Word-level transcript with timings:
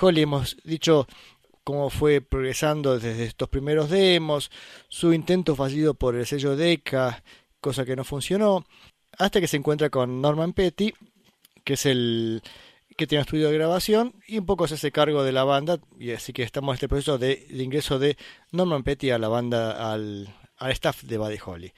Holly 0.00 0.22
hemos 0.22 0.56
dicho 0.64 1.06
cómo 1.64 1.90
fue 1.90 2.20
progresando 2.20 2.98
desde 2.98 3.24
estos 3.24 3.48
primeros 3.48 3.90
demos, 3.90 4.50
su 4.88 5.12
intento 5.12 5.54
fallido 5.54 5.94
por 5.94 6.16
el 6.16 6.26
sello 6.26 6.56
Decca, 6.56 7.22
cosa 7.60 7.84
que 7.84 7.96
no 7.96 8.04
funcionó, 8.04 8.64
hasta 9.18 9.40
que 9.40 9.46
se 9.46 9.56
encuentra 9.56 9.90
con 9.90 10.20
Norman 10.20 10.52
Petty, 10.52 10.94
que 11.64 11.74
es 11.74 11.86
el 11.86 12.42
que 12.96 13.06
tiene 13.06 13.22
estudio 13.22 13.48
de 13.48 13.54
grabación 13.54 14.14
y 14.26 14.38
un 14.38 14.46
poco 14.46 14.68
se 14.68 14.74
hace 14.74 14.92
cargo 14.92 15.22
de 15.22 15.32
la 15.32 15.44
banda 15.44 15.78
y 15.98 16.10
así 16.10 16.32
que 16.32 16.42
estamos 16.42 16.72
en 16.72 16.74
este 16.74 16.88
proceso 16.88 17.16
de, 17.16 17.46
ingreso 17.50 17.98
de 17.98 18.16
Norman 18.52 18.82
Petty 18.82 19.10
a 19.10 19.18
la 19.18 19.28
banda 19.28 19.92
al, 19.92 20.28
staff 20.58 21.02
de 21.04 21.16
Buddy 21.16 21.38
Holly. 21.44 21.72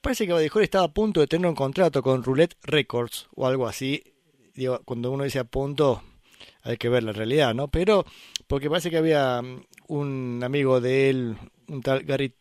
Parece 0.00 0.26
que 0.26 0.32
Buddy 0.32 0.48
Holly 0.52 0.64
estaba 0.64 0.84
a 0.84 0.94
punto 0.94 1.20
de 1.20 1.26
tener 1.26 1.46
un 1.46 1.54
contrato 1.54 2.02
con 2.02 2.22
Roulette 2.22 2.56
Records 2.62 3.28
o 3.34 3.46
algo 3.46 3.66
así. 3.66 4.02
Cuando 4.86 5.10
uno 5.10 5.24
dice 5.24 5.40
a 5.40 5.44
punto, 5.44 6.02
hay 6.66 6.76
que 6.76 6.88
ver 6.88 7.02
la 7.02 7.12
realidad, 7.12 7.54
¿no? 7.54 7.68
Pero 7.68 8.04
porque 8.46 8.68
parece 8.68 8.90
que 8.90 8.98
había 8.98 9.40
mm, 9.40 9.64
un 9.88 10.40
amigo 10.42 10.80
de 10.80 11.10
él, 11.10 11.36
un 11.68 11.82
tal 11.82 12.02
Gary 12.04 12.34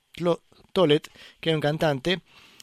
Tollett, 0.74 1.10
que 1.40 1.50
era 1.50 1.58
un 1.58 1.62
cantante, 1.62 2.22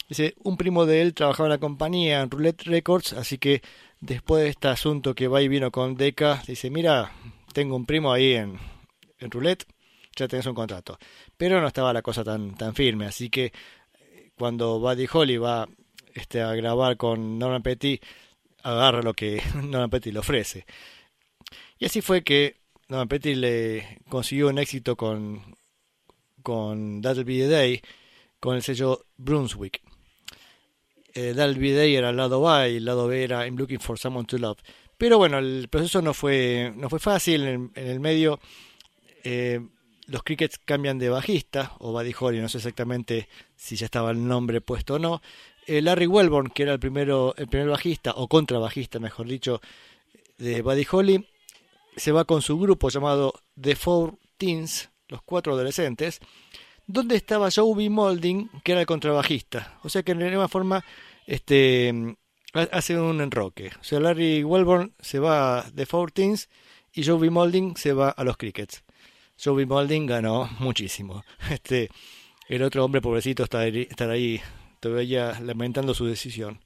dice, 0.08 0.34
un 0.42 0.56
primo 0.56 0.86
de 0.86 1.02
él 1.02 1.14
trabajaba 1.14 1.48
en 1.48 1.52
la 1.52 1.58
compañía, 1.58 2.20
en 2.20 2.30
Roulette 2.30 2.64
Records, 2.64 3.12
así 3.12 3.38
que 3.38 3.62
después 4.00 4.42
de 4.42 4.50
este 4.50 4.68
asunto 4.68 5.14
que 5.14 5.28
va 5.28 5.42
y 5.42 5.48
vino 5.48 5.70
con 5.70 5.96
Deca, 5.96 6.42
dice, 6.46 6.70
mira, 6.70 7.12
tengo 7.52 7.76
un 7.76 7.86
primo 7.86 8.12
ahí 8.12 8.34
en, 8.34 8.58
Roulette, 9.20 9.66
ya 10.16 10.26
tenés 10.26 10.46
un 10.46 10.54
contrato. 10.54 10.98
Pero 11.36 11.60
no 11.60 11.68
estaba 11.68 11.92
la 11.92 12.02
cosa 12.02 12.24
tan, 12.24 12.56
tan 12.56 12.74
firme, 12.74 13.06
así 13.06 13.30
que 13.30 13.52
cuando 14.36 14.80
Buddy 14.80 15.06
Holly 15.10 15.36
va 15.36 15.68
este, 16.14 16.42
a 16.42 16.52
grabar 16.54 16.96
con 16.96 17.38
Norman 17.38 17.62
Petty, 17.62 18.00
agarra 18.62 19.02
lo 19.02 19.14
que 19.14 19.40
Norman 19.54 19.90
Petty 19.90 20.10
le 20.10 20.18
ofrece. 20.18 20.66
Y 21.82 21.86
así 21.86 22.00
fue 22.00 22.22
que 22.22 22.60
Norman 22.86 23.08
Petty 23.08 23.34
le 23.34 23.98
consiguió 24.08 24.50
un 24.50 24.58
éxito 24.58 24.94
con, 24.94 25.42
con 26.40 27.02
That'll 27.02 27.24
Be 27.24 27.38
the 27.38 27.48
Day, 27.48 27.82
con 28.38 28.54
el 28.54 28.62
sello 28.62 29.06
Brunswick. 29.16 29.82
Eh, 31.12 31.32
That'll 31.34 31.60
Day 31.60 31.96
era 31.96 32.10
el 32.10 32.16
lado 32.18 32.48
A 32.48 32.68
y 32.68 32.76
el 32.76 32.84
lado 32.84 33.08
B 33.08 33.24
era 33.24 33.44
I'm 33.44 33.56
Looking 33.56 33.80
for 33.80 33.98
Someone 33.98 34.26
to 34.26 34.38
Love. 34.38 34.58
Pero 34.96 35.18
bueno, 35.18 35.38
el 35.38 35.66
proceso 35.68 36.00
no 36.00 36.14
fue, 36.14 36.72
no 36.76 36.88
fue 36.88 37.00
fácil. 37.00 37.48
En, 37.48 37.72
el 37.74 37.98
medio, 37.98 38.38
eh, 39.24 39.58
los 40.06 40.22
Crickets 40.22 40.58
cambian 40.64 41.00
de 41.00 41.08
bajista, 41.08 41.72
o 41.80 41.90
Buddy 41.90 42.14
Holly, 42.16 42.38
no 42.38 42.48
sé 42.48 42.58
exactamente 42.58 43.28
si 43.56 43.74
ya 43.74 43.86
estaba 43.86 44.12
el 44.12 44.24
nombre 44.24 44.60
puesto 44.60 44.94
o 44.94 44.98
no. 45.00 45.20
Eh, 45.66 45.82
Larry 45.82 46.06
Welborn, 46.06 46.50
que 46.50 46.62
era 46.62 46.74
el, 46.74 46.78
primero, 46.78 47.34
el 47.36 47.48
primer 47.48 47.70
bajista, 47.70 48.12
o 48.14 48.28
contrabajista, 48.28 49.00
mejor 49.00 49.26
dicho, 49.26 49.60
de 50.38 50.62
Buddy 50.62 50.86
Holly, 50.88 51.26
se 51.96 52.12
va 52.12 52.24
con 52.24 52.42
su 52.42 52.58
grupo 52.58 52.88
llamado 52.88 53.34
The 53.60 53.76
Four 53.76 54.18
Teens, 54.36 54.90
los 55.08 55.22
cuatro 55.22 55.52
adolescentes, 55.52 56.20
donde 56.86 57.16
estaba 57.16 57.50
Joey 57.50 57.88
Molding, 57.88 58.48
que 58.64 58.72
era 58.72 58.80
el 58.80 58.86
contrabajista. 58.86 59.78
O 59.82 59.88
sea 59.88 60.02
que 60.02 60.14
de 60.14 60.26
alguna 60.26 60.48
forma 60.48 60.84
este, 61.26 62.16
hace 62.52 62.98
un 62.98 63.20
enroque. 63.20 63.70
O 63.80 63.84
sea, 63.84 64.00
Larry 64.00 64.44
Welborn 64.44 64.94
se 65.00 65.18
va 65.18 65.60
a 65.60 65.70
The 65.70 65.86
Four 65.86 66.12
Teens 66.12 66.48
y 66.92 67.04
Joey 67.04 67.30
Molding 67.30 67.76
se 67.76 67.92
va 67.92 68.10
a 68.10 68.24
los 68.24 68.36
Crickets. 68.36 68.84
Joey 69.42 69.66
Molding 69.66 70.06
ganó 70.06 70.48
muchísimo. 70.58 71.24
Este, 71.50 71.90
el 72.48 72.62
otro 72.62 72.84
hombre 72.84 73.00
pobrecito 73.00 73.44
está 73.44 73.66
estar 73.66 74.10
ahí 74.10 74.40
todavía 74.80 75.38
lamentando 75.40 75.94
su 75.94 76.06
decisión. 76.06 76.60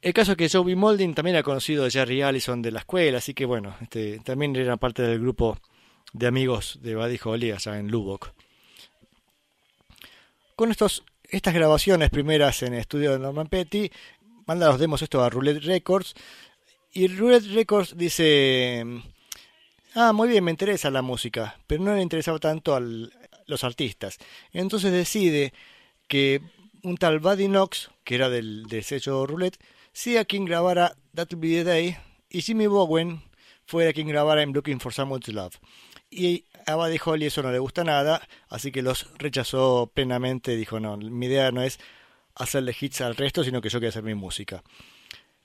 El 0.00 0.12
caso 0.12 0.32
es 0.32 0.38
que 0.38 0.48
Joey 0.48 0.76
Molding 0.76 1.14
también 1.14 1.36
ha 1.36 1.42
conocido 1.42 1.84
a 1.84 1.90
Jerry 1.90 2.22
Allison 2.22 2.62
de 2.62 2.70
la 2.70 2.80
escuela, 2.80 3.18
así 3.18 3.34
que 3.34 3.44
bueno, 3.44 3.76
este, 3.80 4.20
también 4.20 4.54
era 4.54 4.76
parte 4.76 5.02
del 5.02 5.18
grupo 5.18 5.58
de 6.12 6.28
amigos 6.28 6.78
de 6.82 6.94
Buddy 6.94 7.18
Holly 7.22 7.50
allá 7.50 7.78
en 7.78 7.88
Lubbock. 7.88 8.32
Con 10.54 10.70
estos, 10.70 11.04
estas 11.24 11.52
grabaciones 11.52 12.10
primeras 12.10 12.62
en 12.62 12.74
el 12.74 12.80
estudio 12.80 13.12
de 13.12 13.18
Norman 13.18 13.48
Petty, 13.48 13.90
manda 14.46 14.68
los 14.68 14.78
demos 14.78 15.02
esto 15.02 15.22
a 15.22 15.30
Roulette 15.30 15.64
Records, 15.64 16.14
y 16.92 17.08
Roulette 17.08 17.52
Records 17.52 17.96
dice, 17.96 18.84
ah, 19.94 20.12
muy 20.12 20.28
bien, 20.28 20.44
me 20.44 20.52
interesa 20.52 20.90
la 20.90 21.02
música, 21.02 21.58
pero 21.66 21.82
no 21.82 21.94
le 21.94 22.02
interesaba 22.02 22.38
tanto 22.38 22.74
a 22.76 22.80
los 22.80 23.64
artistas. 23.64 24.18
Entonces 24.52 24.92
decide 24.92 25.52
que 26.06 26.40
un 26.84 26.96
tal 26.96 27.18
Buddy 27.18 27.48
Knox, 27.48 27.90
que 28.04 28.14
era 28.14 28.28
del, 28.30 28.66
del 28.66 28.84
sello 28.84 29.26
Roulette, 29.26 29.58
sea 29.92 30.24
quien 30.24 30.44
grabara 30.44 30.96
That'll 31.14 31.38
Be 31.38 31.48
the 31.48 31.64
Day 31.64 31.96
y 32.30 32.42
Jimmy 32.42 32.66
Bowen 32.66 33.22
fuera 33.66 33.92
quien 33.92 34.08
grabara 34.08 34.42
I'm 34.42 34.52
Looking 34.52 34.80
for 34.80 34.92
Someone 34.92 35.20
to 35.20 35.32
Love. 35.32 35.56
Y 36.10 36.44
a 36.66 36.74
Buddy 36.74 36.98
Holly 37.04 37.26
eso 37.26 37.42
no 37.42 37.52
le 37.52 37.58
gusta 37.58 37.84
nada, 37.84 38.26
así 38.48 38.72
que 38.72 38.82
los 38.82 39.06
rechazó 39.18 39.90
plenamente. 39.92 40.56
Dijo: 40.56 40.80
No, 40.80 40.96
mi 40.96 41.26
idea 41.26 41.50
no 41.50 41.62
es 41.62 41.78
hacerle 42.34 42.74
hits 42.78 43.00
al 43.00 43.16
resto, 43.16 43.44
sino 43.44 43.60
que 43.60 43.68
yo 43.68 43.78
quiero 43.78 43.90
hacer 43.90 44.02
mi 44.02 44.14
música. 44.14 44.62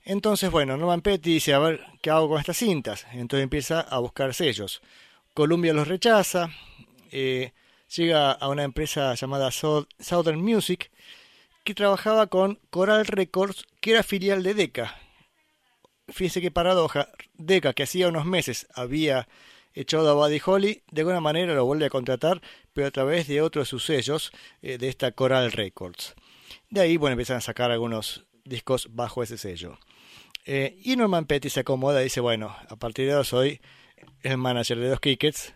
Entonces, 0.04 0.50
bueno, 0.50 0.76
Norman 0.76 1.02
Petty 1.02 1.34
dice: 1.34 1.54
A 1.54 1.58
ver, 1.58 1.80
¿qué 2.00 2.10
hago 2.10 2.28
con 2.28 2.40
estas 2.40 2.56
cintas? 2.56 3.06
Entonces 3.12 3.44
empieza 3.44 3.80
a 3.80 3.98
buscar 3.98 4.32
sellos. 4.34 4.80
Columbia 5.34 5.74
los 5.74 5.88
rechaza, 5.88 6.48
eh, 7.10 7.52
llega 7.94 8.32
a 8.32 8.48
una 8.48 8.62
empresa 8.62 9.14
llamada 9.14 9.50
Southern 9.50 10.40
Music 10.40 10.90
que 11.64 11.74
trabajaba 11.74 12.26
con 12.26 12.60
Coral 12.70 13.06
Records, 13.06 13.64
que 13.80 13.92
era 13.92 14.02
filial 14.02 14.42
de 14.42 14.54
Decca. 14.54 14.96
Fíjese 16.08 16.42
qué 16.42 16.50
paradoja, 16.50 17.08
Decca, 17.32 17.72
que 17.72 17.82
hacía 17.82 18.08
unos 18.08 18.26
meses 18.26 18.66
había 18.74 19.26
echado 19.72 20.08
a 20.10 20.14
Buddy 20.14 20.40
Holly, 20.44 20.82
de 20.90 21.00
alguna 21.00 21.20
manera 21.20 21.54
lo 21.54 21.64
vuelve 21.64 21.86
a 21.86 21.90
contratar, 21.90 22.42
pero 22.72 22.86
a 22.86 22.90
través 22.90 23.26
de 23.26 23.40
otros 23.40 23.68
sus 23.68 23.84
sellos 23.84 24.30
eh, 24.62 24.78
de 24.78 24.88
esta 24.88 25.12
Coral 25.12 25.50
Records. 25.52 26.14
De 26.70 26.82
ahí, 26.82 26.96
bueno, 26.96 27.14
empiezan 27.14 27.38
a 27.38 27.40
sacar 27.40 27.70
algunos 27.70 28.26
discos 28.44 28.88
bajo 28.92 29.22
ese 29.22 29.38
sello. 29.38 29.78
Eh, 30.44 30.78
y 30.82 30.96
Norman 30.96 31.24
Petty 31.24 31.48
se 31.48 31.60
acomoda 31.60 32.00
y 32.02 32.04
dice, 32.04 32.20
bueno, 32.20 32.54
a 32.68 32.76
partir 32.76 33.06
de 33.06 33.12
ahora 33.12 33.24
soy 33.24 33.60
el 34.22 34.36
manager 34.36 34.78
de 34.78 34.90
los 34.90 35.00
Crickets 35.00 35.54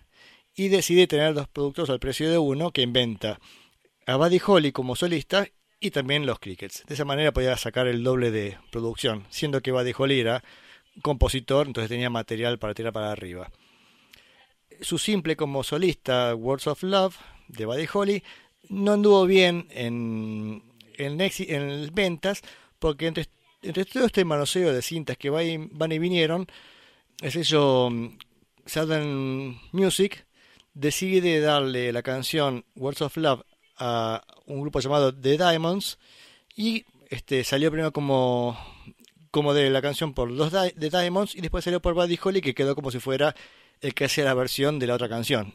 y 0.54 0.68
decide 0.68 1.06
tener 1.06 1.34
dos 1.34 1.46
productos 1.48 1.90
al 1.90 2.00
precio 2.00 2.30
de 2.30 2.38
uno 2.38 2.72
que 2.72 2.82
inventa 2.82 3.38
a 4.06 4.16
Buddy 4.16 4.40
Holly 4.44 4.72
como 4.72 4.96
solista 4.96 5.46
y 5.80 5.90
también 5.90 6.26
los 6.26 6.38
crickets. 6.38 6.84
De 6.86 6.94
esa 6.94 7.04
manera 7.04 7.32
podía 7.32 7.56
sacar 7.56 7.86
el 7.86 8.02
doble 8.02 8.30
de 8.30 8.58
producción, 8.70 9.26
siendo 9.30 9.62
que 9.62 9.72
Holly 9.72 10.20
era 10.20 10.42
compositor, 11.02 11.66
entonces 11.66 11.88
tenía 11.88 12.10
material 12.10 12.58
para 12.58 12.74
tirar 12.74 12.92
para 12.92 13.12
arriba. 13.12 13.50
Su 14.80 14.98
simple 14.98 15.36
como 15.36 15.62
solista, 15.62 16.34
Words 16.34 16.66
of 16.66 16.82
Love, 16.82 17.16
de 17.48 17.88
Holly, 17.92 18.22
no 18.68 18.92
anduvo 18.92 19.26
bien 19.26 19.66
en, 19.70 20.62
en, 20.96 21.20
en 21.20 21.94
ventas, 21.94 22.42
porque 22.78 23.06
entre, 23.06 23.26
entre, 23.62 23.84
todo 23.84 24.06
este 24.06 24.24
manoseo 24.24 24.72
de 24.72 24.82
cintas 24.82 25.16
que 25.16 25.30
van 25.30 25.92
y 25.92 25.98
vinieron, 25.98 26.46
el 27.20 27.32
sello 27.32 27.90
mm, 27.90 28.18
Southern 28.66 29.58
Music 29.72 30.26
decide 30.74 31.40
darle 31.40 31.92
la 31.92 32.02
canción 32.02 32.64
Words 32.76 33.02
of 33.02 33.16
Love 33.16 33.42
a 33.78 34.22
un 34.46 34.60
grupo 34.60 34.80
llamado 34.80 35.14
The 35.14 35.36
Diamonds 35.36 35.98
y 36.56 36.84
este 37.10 37.44
salió 37.44 37.70
primero 37.70 37.92
como 37.92 38.58
como 39.30 39.54
de 39.54 39.70
la 39.70 39.82
canción 39.82 40.14
por 40.14 40.30
los 40.30 40.50
The 40.50 40.90
Diamonds 40.90 41.34
y 41.34 41.40
después 41.40 41.64
salió 41.64 41.80
por 41.80 41.94
Buddy 41.94 42.18
Holly 42.22 42.40
que 42.40 42.54
quedó 42.54 42.74
como 42.74 42.90
si 42.90 42.98
fuera 42.98 43.34
el 43.80 43.94
que 43.94 44.06
hacía 44.06 44.24
la 44.24 44.34
versión 44.34 44.78
de 44.78 44.86
la 44.86 44.94
otra 44.94 45.08
canción. 45.08 45.54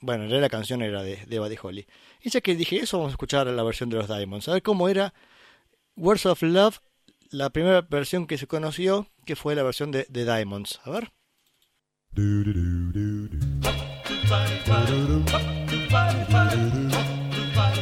Bueno, 0.00 0.24
en 0.24 0.30
realidad 0.30 0.46
la 0.46 0.50
canción 0.50 0.82
era 0.82 1.02
de, 1.02 1.24
de 1.26 1.38
Buddy 1.38 1.56
Holly. 1.60 1.86
Y 2.22 2.30
ya 2.30 2.40
que 2.40 2.54
dije 2.54 2.76
eso, 2.76 2.98
vamos 2.98 3.10
a 3.10 3.14
escuchar 3.14 3.46
la 3.48 3.62
versión 3.62 3.88
de 3.90 3.96
los 3.96 4.06
Diamonds. 4.06 4.48
A 4.48 4.52
ver 4.52 4.62
cómo 4.62 4.88
era 4.88 5.12
Words 5.96 6.26
of 6.26 6.42
Love, 6.42 6.78
la 7.30 7.50
primera 7.50 7.80
versión 7.82 8.26
que 8.26 8.38
se 8.38 8.46
conoció, 8.46 9.08
que 9.24 9.34
fue 9.34 9.54
la 9.54 9.64
versión 9.64 9.90
de 9.90 10.04
The 10.04 10.24
Diamonds. 10.24 10.80
A 10.84 10.90
ver. 10.90 11.12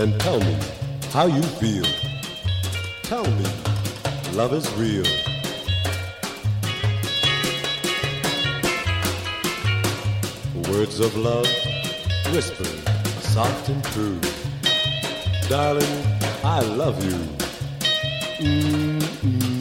and 0.00 0.18
tell 0.18 0.40
me 0.40 0.56
how 1.10 1.26
you 1.26 1.42
feel. 1.42 1.84
Tell 3.02 3.24
me 3.24 3.44
love 4.32 4.54
is 4.54 4.66
real. 4.74 5.04
Words 10.72 11.00
of 11.00 11.14
love 11.16 11.46
whispered 12.32 12.66
soft 13.20 13.68
and 13.68 13.84
true. 13.92 14.18
Darling, 15.50 16.04
I 16.42 16.60
love 16.60 17.04
you. 17.04 17.18
Mm-mm. 18.38 19.59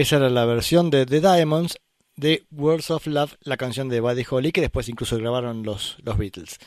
Esa 0.00 0.16
era 0.16 0.28
la 0.28 0.44
versión 0.44 0.90
de 0.90 1.06
The 1.06 1.20
Diamonds 1.20 1.78
de 2.16 2.44
Words 2.50 2.90
of 2.90 3.06
Love, 3.06 3.36
la 3.40 3.56
canción 3.56 3.88
de 3.88 4.00
Buddy 4.00 4.24
Holly, 4.28 4.52
que 4.52 4.60
después 4.60 4.90
incluso 4.90 5.16
grabaron 5.16 5.62
los, 5.62 5.96
los 6.02 6.18
Beatles. 6.18 6.58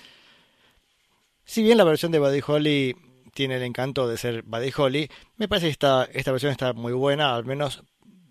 Si 1.45 1.61
bien 1.61 1.77
la 1.77 1.83
versión 1.83 2.11
de 2.11 2.17
Buddy 2.17 2.41
Holly 2.45 2.95
tiene 3.35 3.57
el 3.57 3.63
encanto 3.63 4.07
de 4.07 4.17
ser 4.17 4.41
Buddy 4.43 4.71
Holly, 4.75 5.09
me 5.37 5.47
parece 5.47 5.67
que 5.67 5.71
esta, 5.71 6.05
esta 6.11 6.31
versión 6.31 6.51
está 6.51 6.73
muy 6.73 6.93
buena, 6.93 7.35
al 7.35 7.45
menos 7.45 7.83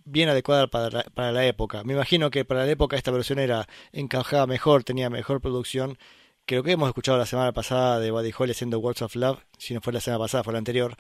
bien 0.04 0.30
adecuada 0.30 0.66
para 0.66 0.90
la, 0.90 1.02
para 1.04 1.30
la 1.30 1.46
época. 1.46 1.84
Me 1.84 1.92
imagino 1.92 2.30
que 2.30 2.44
para 2.44 2.64
la 2.64 2.70
época 2.70 2.96
esta 2.96 3.12
versión 3.12 3.38
era 3.38 3.68
encajaba 3.92 4.48
mejor, 4.48 4.82
tenía 4.82 5.10
mejor 5.10 5.40
producción 5.40 5.96
que 6.44 6.56
lo 6.56 6.64
que 6.64 6.72
hemos 6.72 6.88
escuchado 6.88 7.18
la 7.18 7.26
semana 7.26 7.52
pasada 7.52 8.00
de 8.00 8.10
Buddy 8.10 8.32
Holly 8.36 8.50
haciendo 8.50 8.80
Words 8.80 9.02
of 9.02 9.14
Love, 9.14 9.38
si 9.58 9.74
no 9.74 9.80
fue 9.80 9.92
la 9.92 10.00
semana 10.00 10.24
pasada, 10.24 10.42
fue 10.42 10.54
la 10.54 10.58
anterior. 10.58 10.96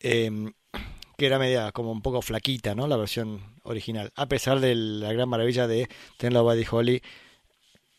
Eh, 0.00 0.52
era 1.26 1.38
media 1.38 1.72
como 1.72 1.92
un 1.92 2.02
poco 2.02 2.22
flaquita, 2.22 2.74
¿no? 2.74 2.86
La 2.86 2.96
versión 2.96 3.40
original. 3.62 4.12
A 4.16 4.26
pesar 4.26 4.60
de 4.60 4.74
la 4.74 5.12
gran 5.12 5.28
maravilla 5.28 5.66
de 5.66 5.88
tenerlo 6.18 6.40
a 6.40 6.54
Buddy 6.54 6.64
Holly 6.70 7.02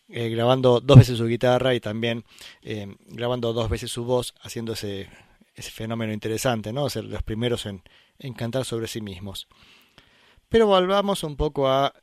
eh, 0.09 0.29
grabando 0.29 0.79
dos 0.79 0.97
veces 0.97 1.17
su 1.17 1.25
guitarra 1.25 1.73
y 1.73 1.79
también 1.79 2.23
eh, 2.61 2.95
grabando 3.07 3.53
dos 3.53 3.69
veces 3.69 3.89
su 3.89 4.03
voz, 4.03 4.35
haciendo 4.41 4.73
ese, 4.73 5.09
fenómeno 5.55 6.13
interesante, 6.13 6.73
¿no? 6.73 6.89
Ser 6.89 7.05
los 7.05 7.23
primeros 7.23 7.65
en, 7.65 7.81
cantar 8.35 8.65
sobre 8.65 8.87
sí 8.87 9.01
mismos. 9.01 9.47
Pero 10.49 10.67
volvamos 10.67 11.23
un 11.23 11.35
poco 11.35 11.67
a, 11.67 11.93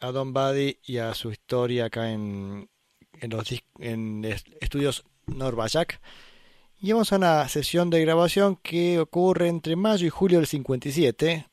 a 0.00 0.12
Don 0.12 0.32
Buddy 0.32 0.78
y 0.84 0.98
a 0.98 1.14
su 1.14 1.30
historia 1.30 1.86
acá 1.86 2.12
en, 2.12 2.68
en 3.20 3.30
los 3.30 3.48
estudios 4.60 5.04
Norvajack. 5.26 6.00
Y 6.78 6.92
vamos 6.92 7.10
a 7.12 7.16
una 7.16 7.48
sesión 7.48 7.88
de 7.88 8.02
grabación 8.02 8.56
que 8.56 8.98
ocurre 8.98 9.48
entre 9.48 9.76
mayo 9.76 10.06
y 10.06 10.10
julio 10.10 10.38
del 10.38 10.46
57, 10.46 11.46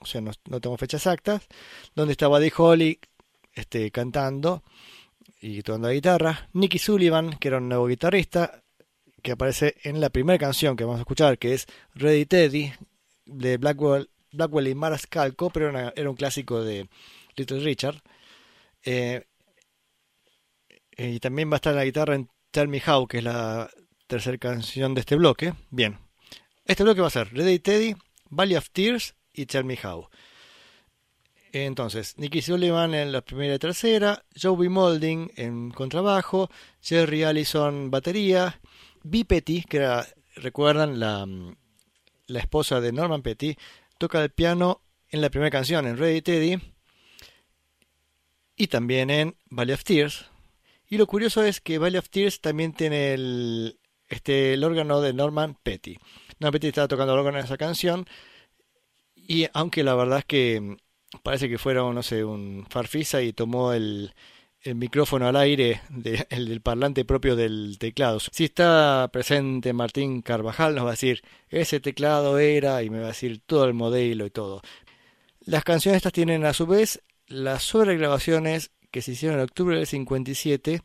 o 0.00 0.06
sea, 0.06 0.20
no, 0.20 0.32
tengo 0.60 0.76
fechas 0.76 1.00
exactas, 1.00 1.46
donde 1.94 2.12
estaba 2.12 2.38
Buddy 2.38 2.52
Holly 2.54 3.00
este, 3.54 3.90
cantando 3.90 4.62
y 5.40 5.62
tocando 5.62 5.88
la 5.88 5.94
guitarra, 5.94 6.50
Nicky 6.52 6.78
Sullivan, 6.78 7.38
que 7.38 7.48
era 7.48 7.56
un 7.56 7.70
nuevo 7.70 7.86
guitarrista, 7.86 8.62
que 9.22 9.32
aparece 9.32 9.76
en 9.82 9.98
la 9.98 10.10
primera 10.10 10.38
canción 10.38 10.76
que 10.76 10.84
vamos 10.84 10.98
a 10.98 11.02
escuchar, 11.02 11.38
que 11.38 11.54
es 11.54 11.66
Ready 11.94 12.26
Teddy, 12.26 12.72
de 13.24 13.56
Blackwell, 13.56 14.10
Blackwell 14.32 14.68
y 14.68 14.74
Marascalco, 14.74 15.48
pero 15.48 15.70
era, 15.70 16.10
un 16.10 16.16
clásico 16.16 16.62
de 16.62 16.88
Little 17.34 17.60
Richard. 17.60 18.02
Eh, 18.84 19.24
y 20.98 21.18
también 21.18 21.50
va 21.50 21.54
a 21.54 21.56
estar 21.56 21.72
en 21.72 21.78
la 21.78 21.84
guitarra 21.86 22.14
en 22.14 22.28
Tell 22.50 22.68
Me 22.68 22.82
How, 22.86 23.06
que 23.06 23.18
es 23.18 23.24
la 23.24 23.70
tercera 24.06 24.38
canción 24.38 24.94
de 24.94 25.00
este 25.00 25.16
bloque. 25.16 25.54
Bien, 25.70 25.98
este 26.64 26.82
bloque 26.82 27.00
va 27.00 27.08
a 27.08 27.10
ser 27.10 27.32
Ready 27.32 27.58
Teddy, 27.58 27.96
Valley 28.30 28.56
of 28.56 28.70
Tears 28.70 29.14
y 29.32 29.46
Tell 29.46 29.64
Me 29.64 29.78
How. 29.82 30.08
Entonces, 31.52 32.18
Nicky 32.18 32.42
Sullivan 32.42 32.94
en 32.94 33.12
la 33.12 33.22
primera 33.22 33.54
y 33.54 33.58
tercera, 33.58 34.24
Joey 34.40 34.68
Molding 34.68 35.30
en 35.36 35.70
contrabajo, 35.70 36.50
Jerry 36.82 37.22
Allison 37.22 37.90
batería, 37.90 38.60
B. 39.02 39.24
Petty, 39.24 39.62
que 39.62 39.78
era, 39.78 40.06
recuerdan, 40.34 41.00
la, 41.00 41.26
la 42.26 42.38
esposa 42.38 42.80
de 42.80 42.92
Norman 42.92 43.22
Petty, 43.22 43.56
toca 43.98 44.22
el 44.22 44.30
piano 44.30 44.82
en 45.08 45.20
la 45.20 45.30
primera 45.30 45.50
canción, 45.50 45.86
en 45.86 45.96
Ready 45.96 46.20
Teddy, 46.20 46.58
y 48.56 48.66
también 48.66 49.10
en 49.10 49.36
Valley 49.48 49.74
of 49.74 49.84
Tears. 49.84 50.26
Y 50.88 50.98
lo 50.98 51.06
curioso 51.06 51.42
es 51.42 51.60
que 51.60 51.78
Valley 51.78 51.98
of 51.98 52.10
Tears 52.10 52.40
también 52.40 52.72
tiene 52.72 53.14
el, 53.14 53.78
este, 54.08 54.54
el 54.54 54.64
órgano 54.64 55.00
de 55.00 55.12
Norman 55.12 55.56
Petty. 55.62 55.98
Norman 56.38 56.52
Petty 56.52 56.68
estaba 56.68 56.88
tocando 56.88 57.12
el 57.12 57.20
órgano 57.20 57.38
en 57.38 57.44
esa 57.44 57.56
canción 57.56 58.06
y 59.14 59.46
aunque 59.52 59.82
la 59.82 59.94
verdad 59.94 60.20
es 60.20 60.24
que 60.24 60.60
mm, 60.60 60.76
parece 61.22 61.48
que 61.48 61.58
fuera, 61.58 61.82
no 61.82 62.02
sé, 62.02 62.24
un 62.24 62.66
farfisa 62.68 63.22
y 63.22 63.32
tomó 63.32 63.72
el, 63.72 64.12
el 64.62 64.74
micrófono 64.74 65.26
al 65.26 65.36
aire 65.36 65.80
el 66.30 66.48
del 66.48 66.60
parlante 66.60 67.04
propio 67.04 67.36
del 67.36 67.76
teclado. 67.78 68.20
Si 68.20 68.44
está 68.44 69.08
presente 69.12 69.72
Martín 69.72 70.22
Carvajal 70.22 70.74
nos 70.74 70.84
va 70.84 70.90
a 70.90 70.92
decir 70.92 71.22
ese 71.48 71.80
teclado 71.80 72.38
era 72.38 72.82
y 72.82 72.90
me 72.90 72.98
va 72.98 73.06
a 73.06 73.08
decir 73.08 73.40
todo 73.44 73.64
el 73.64 73.74
modelo 73.74 74.26
y 74.26 74.30
todo. 74.30 74.62
Las 75.40 75.64
canciones 75.64 75.98
estas 75.98 76.12
tienen 76.12 76.44
a 76.44 76.52
su 76.52 76.66
vez 76.66 77.02
las 77.28 77.62
sobregrabaciones 77.62 78.70
que 78.90 79.02
se 79.02 79.12
hicieron 79.12 79.38
en 79.38 79.44
octubre 79.44 79.76
del 79.76 79.86
57 79.86 80.82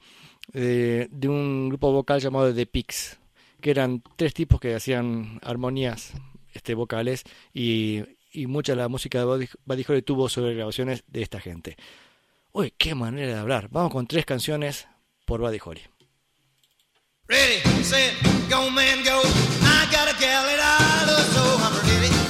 eh, 0.53 1.07
de 1.11 1.27
un 1.27 1.69
grupo 1.69 1.91
vocal 1.91 2.19
llamado 2.19 2.53
The 2.53 2.65
Pigs, 2.65 3.19
que 3.61 3.71
eran 3.71 4.03
tres 4.15 4.33
tipos 4.33 4.59
que 4.59 4.75
hacían 4.75 5.39
armonías 5.43 6.13
este, 6.53 6.73
vocales 6.73 7.23
y, 7.53 8.03
y 8.31 8.47
mucha 8.47 8.73
de 8.73 8.77
la 8.77 8.87
música 8.87 9.19
de 9.19 9.47
Buddy 9.65 9.85
Holly 9.87 10.01
tuvo 10.01 10.29
sobre 10.29 10.55
grabaciones 10.55 11.03
de 11.07 11.21
esta 11.21 11.39
gente. 11.39 11.77
Uy, 12.53 12.73
qué 12.77 12.95
manera 12.95 13.33
de 13.33 13.39
hablar. 13.39 13.69
Vamos 13.71 13.91
con 13.91 14.07
tres 14.07 14.25
canciones 14.25 14.87
por 15.25 15.39
Buddy 15.39 15.59
Holly. 15.63 15.81
Ready, 17.27 17.83
set, 17.83 18.13
go 18.49 18.69
man, 18.69 19.03
go. 19.05 19.21
I 19.63 19.87
got 19.89 20.09
a 20.09 20.19
gal 20.19 20.43
so 21.31 21.41
I'm. 21.63 21.71
Ready, 21.87 22.20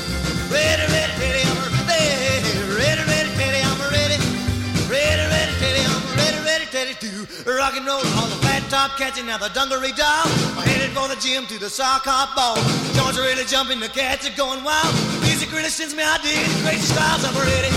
Rock 7.46 7.78
and 7.78 7.86
roll 7.86 8.02
on 8.18 8.30
the 8.30 8.40
flat 8.42 8.64
top, 8.70 8.98
catching 8.98 9.30
out 9.30 9.42
the 9.42 9.50
dungaree 9.50 9.94
doll. 9.94 10.26
Headed 10.66 10.92
for 10.98 11.08
the 11.08 11.16
gym 11.22 11.46
to 11.48 11.60
the 11.60 11.70
sock 11.70 12.06
hop 12.06 12.34
ball. 12.34 12.58
Joints 12.98 13.20
are 13.20 13.26
really 13.26 13.46
jumping, 13.46 13.80
the 13.80 13.90
cats 13.90 14.26
are 14.26 14.36
going 14.36 14.64
wild. 14.64 14.94
Music 15.22 15.52
really 15.52 15.70
sends 15.70 15.94
me 15.94 16.02
ideas, 16.02 16.50
crazy 16.66 16.82
styles. 16.82 17.22
I'm 17.22 17.38
ready, 17.38 17.70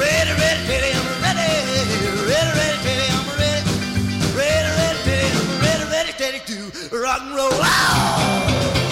ready, 0.00 0.32
ready, 0.32 0.62
ready. 0.64 0.90
I'm 0.96 1.06
ready, 1.20 1.44
ready, 2.24 2.52
ready, 2.56 2.78
ready. 2.88 3.06
I'm 3.12 3.28
ready, 3.36 3.62
ready, 4.32 4.70
ready, 4.72 5.04
ready. 5.04 5.28
I'm 5.28 5.50
ready, 5.60 5.84
ready, 5.84 5.84
ready 5.92 6.14
ready, 6.16 6.40
to 6.48 6.56
rock 6.96 7.20
and 7.20 7.36
roll. 7.36 7.52
Wow! 7.60 8.89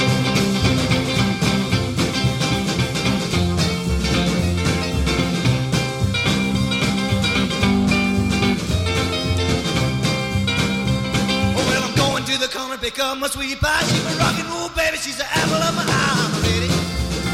To 12.39 12.47
the 12.47 12.59
corner, 12.59 12.77
pick 12.77 12.99
up 12.99 13.19
my 13.19 13.27
sweetie 13.29 13.57
pie. 13.57 13.83
She's 13.83 14.05
a 14.05 14.19
rock 14.19 14.39
and 14.39 14.49
roll 14.49 14.69
baby, 14.71 14.97
she's 14.97 15.17
the 15.17 15.25
apple 15.25 15.55
of 15.55 15.75
my 15.75 15.83
eye. 15.83 16.15
I'm 16.25 16.43
ready, 16.43 16.69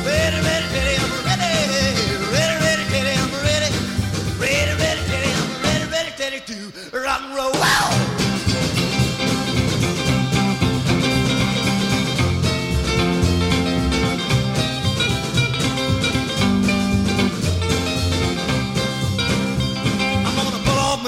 ready, 0.05 0.39
ready, 0.41 0.67
ready, 0.73 0.97
I'm 0.97 1.11
ready, 1.25 1.53
ready, 2.33 2.57
ready, 2.65 2.85
ready, 2.93 3.13
I'm 3.21 3.33
ready, 3.45 3.71
ready, 4.41 4.73
ready, 4.81 5.03
ready, 5.11 5.31
I'm 5.33 5.63
ready, 5.63 5.87
ready, 5.91 6.13
ready 6.19 6.41
to 6.47 6.99
rock 6.99 7.21
and 7.23 7.35
roll. 7.35 7.53
Wow! 7.53 8.24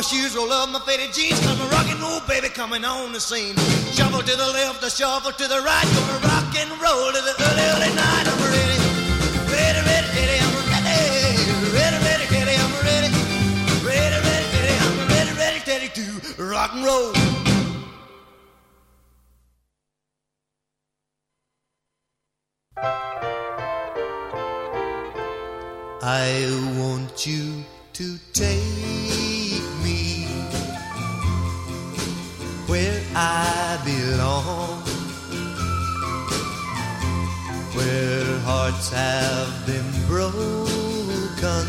Shoes, 0.06 0.36
roll 0.36 0.52
up 0.52 0.68
my 0.70 0.78
faded 0.80 1.12
jeans, 1.12 1.40
cause 1.44 1.58
my 1.58 1.66
rock 1.68 1.90
and 1.90 2.00
roll 2.00 2.20
baby 2.28 2.48
coming 2.48 2.84
on 2.84 3.12
the 3.12 3.20
scene. 3.20 3.56
Shuffle 3.90 4.22
to 4.22 4.36
the 4.36 4.50
left, 4.54 4.84
a 4.84 4.90
shuffle 4.90 5.32
to 5.32 5.48
the 5.48 5.60
right, 5.66 5.86
gonna 5.98 6.18
rock 6.30 6.54
and 6.54 6.70
roll 6.78 7.10
to 7.10 7.20
the 7.26 7.34
early, 7.34 7.66
early 7.74 7.90
night. 7.90 8.26
I'm 8.30 8.38
ready, 8.46 8.78
ready, 9.50 9.80
ready, 9.82 10.08
ready, 10.14 10.38
I'm 10.46 10.54
ready, 10.62 10.94
ready, 11.74 11.98
ready, 12.06 12.26
ready, 12.30 12.54
I'm 12.54 12.74
ready, 12.86 13.10
ready, 13.82 14.18
ready, 14.22 14.46
ready, 14.54 14.74
I'm 14.86 14.94
ready, 15.10 15.32
ready, 15.42 15.60
ready 15.66 15.88
to 15.98 16.04
rock 16.44 16.70
and 16.74 16.84
roll. 16.84 17.12
I 26.02 26.46
want 26.78 27.26
you 27.26 27.64
to 27.94 28.18
take 28.32 29.25
where 32.66 33.00
I 33.14 33.78
belong, 33.84 34.82
where 37.74 38.38
hearts 38.40 38.90
have 38.90 39.66
been 39.66 39.90
broken 40.06 41.66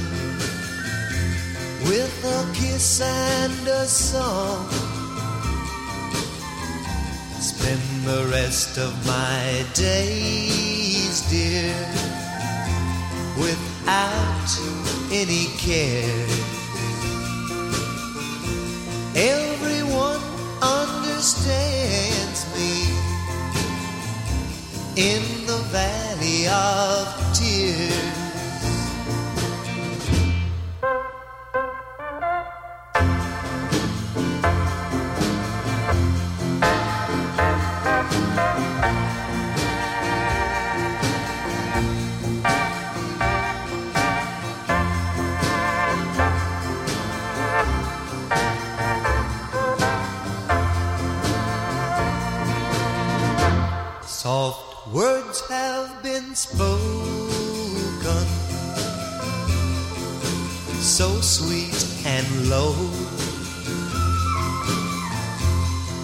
with 1.88 2.16
a 2.26 2.54
kiss 2.54 3.02
and 3.02 3.68
a 3.68 3.86
song. 3.86 4.70
Spend 7.40 7.82
the 8.06 8.28
rest 8.32 8.78
of 8.78 8.94
my 9.06 9.66
days, 9.74 11.22
dear 11.30 12.18
without 13.38 14.50
any 15.12 15.46
care. 15.58 16.28
Understands 21.28 22.46
me 22.56 22.88
in 24.96 25.46
the 25.46 25.58
valley 25.74 26.48
of 26.48 27.34
tears. 27.34 28.07
Words 55.38 55.50
have 55.50 56.04
been 56.04 56.36
spoken, 56.36 56.68
so 60.80 61.22
sweet 61.22 61.86
and 62.06 62.50
low. 62.50 62.74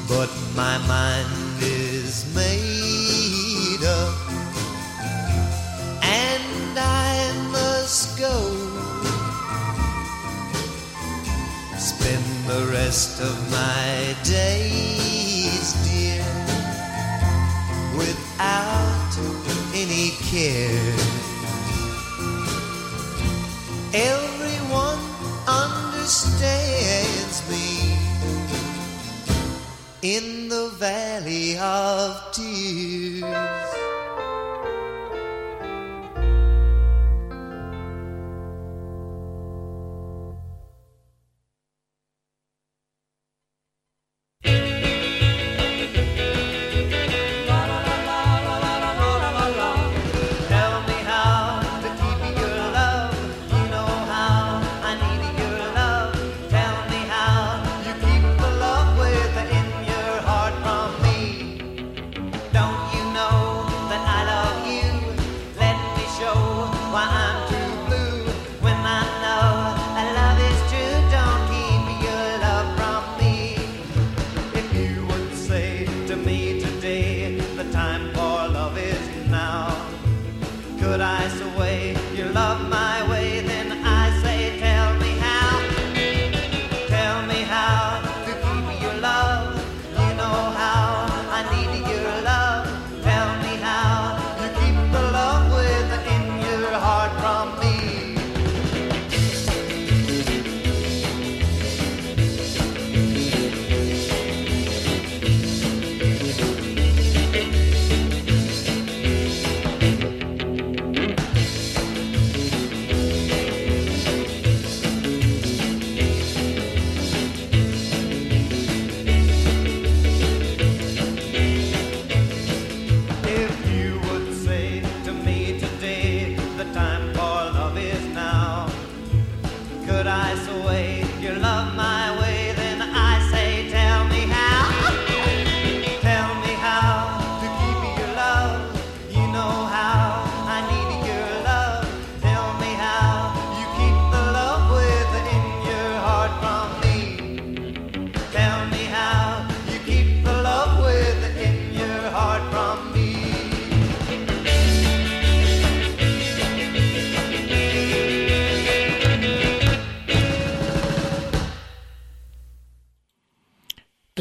But 0.08 0.30
my 0.56 0.78
mind 0.88 1.62
is 1.62 2.26
made 2.36 3.84
up, 3.86 4.16
and 6.04 6.78
I 6.78 7.32
must 7.52 8.20
go. 8.20 8.38
Spend 11.78 12.26
the 12.48 12.72
rest 12.72 13.22
of 13.22 13.52
my 13.52 14.16
days, 14.24 14.83
any 20.34 20.54
care. 20.54 20.94
Everyone 23.94 25.00
understands 25.48 27.44
me 27.50 27.96
in 30.02 30.50
the 30.50 30.70
valley 30.78 31.58
of 31.58 32.32
tears. 32.34 32.43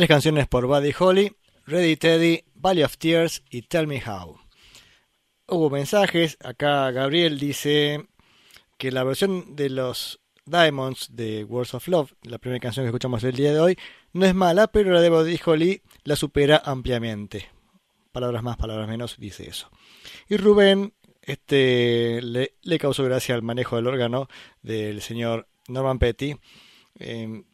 Tres 0.03 0.09
canciones 0.09 0.49
por 0.49 0.67
Buddy 0.67 0.93
Holly, 0.99 1.33
Ready 1.65 1.97
Teddy, 1.97 2.43
Valley 2.57 2.83
of 2.83 2.99
Tears 2.99 3.45
y 3.49 3.63
Tell 3.63 3.87
Me 3.87 4.03
How. 4.05 4.37
Hubo 5.47 5.71
mensajes, 5.71 6.39
acá 6.43 6.91
Gabriel 6.91 7.39
dice 7.39 8.09
que 8.79 8.91
la 8.91 9.05
versión 9.05 9.55
de 9.55 9.71
los 9.71 10.19
Diamonds 10.45 11.15
de 11.15 11.45
Words 11.45 11.75
of 11.75 11.87
Love, 11.87 12.15
la 12.25 12.39
primera 12.39 12.59
canción 12.59 12.85
que 12.85 12.89
escuchamos 12.89 13.23
el 13.23 13.37
día 13.37 13.53
de 13.53 13.61
hoy, 13.61 13.79
no 14.13 14.27
es 14.27 14.35
mala, 14.35 14.67
pero 14.67 14.91
la 14.91 15.01
de 15.01 15.09
Buddy 15.09 15.39
Holly 15.47 15.83
la 16.03 16.17
supera 16.17 16.61
ampliamente. 16.65 17.51
Palabras 18.11 18.43
más, 18.43 18.57
palabras 18.57 18.89
menos, 18.89 19.19
dice 19.21 19.49
eso. 19.49 19.71
Y 20.29 20.37
Rubén 20.37 20.95
este, 21.21 22.21
le, 22.23 22.79
causó 22.81 23.05
gracia 23.05 23.37
al 23.37 23.43
manejo 23.43 23.77
del 23.77 23.87
órgano 23.87 24.27
del 24.63 25.01
señor 25.01 25.47
Norman 25.69 26.01
Petty. 26.01 26.35
Eh, 26.99 27.45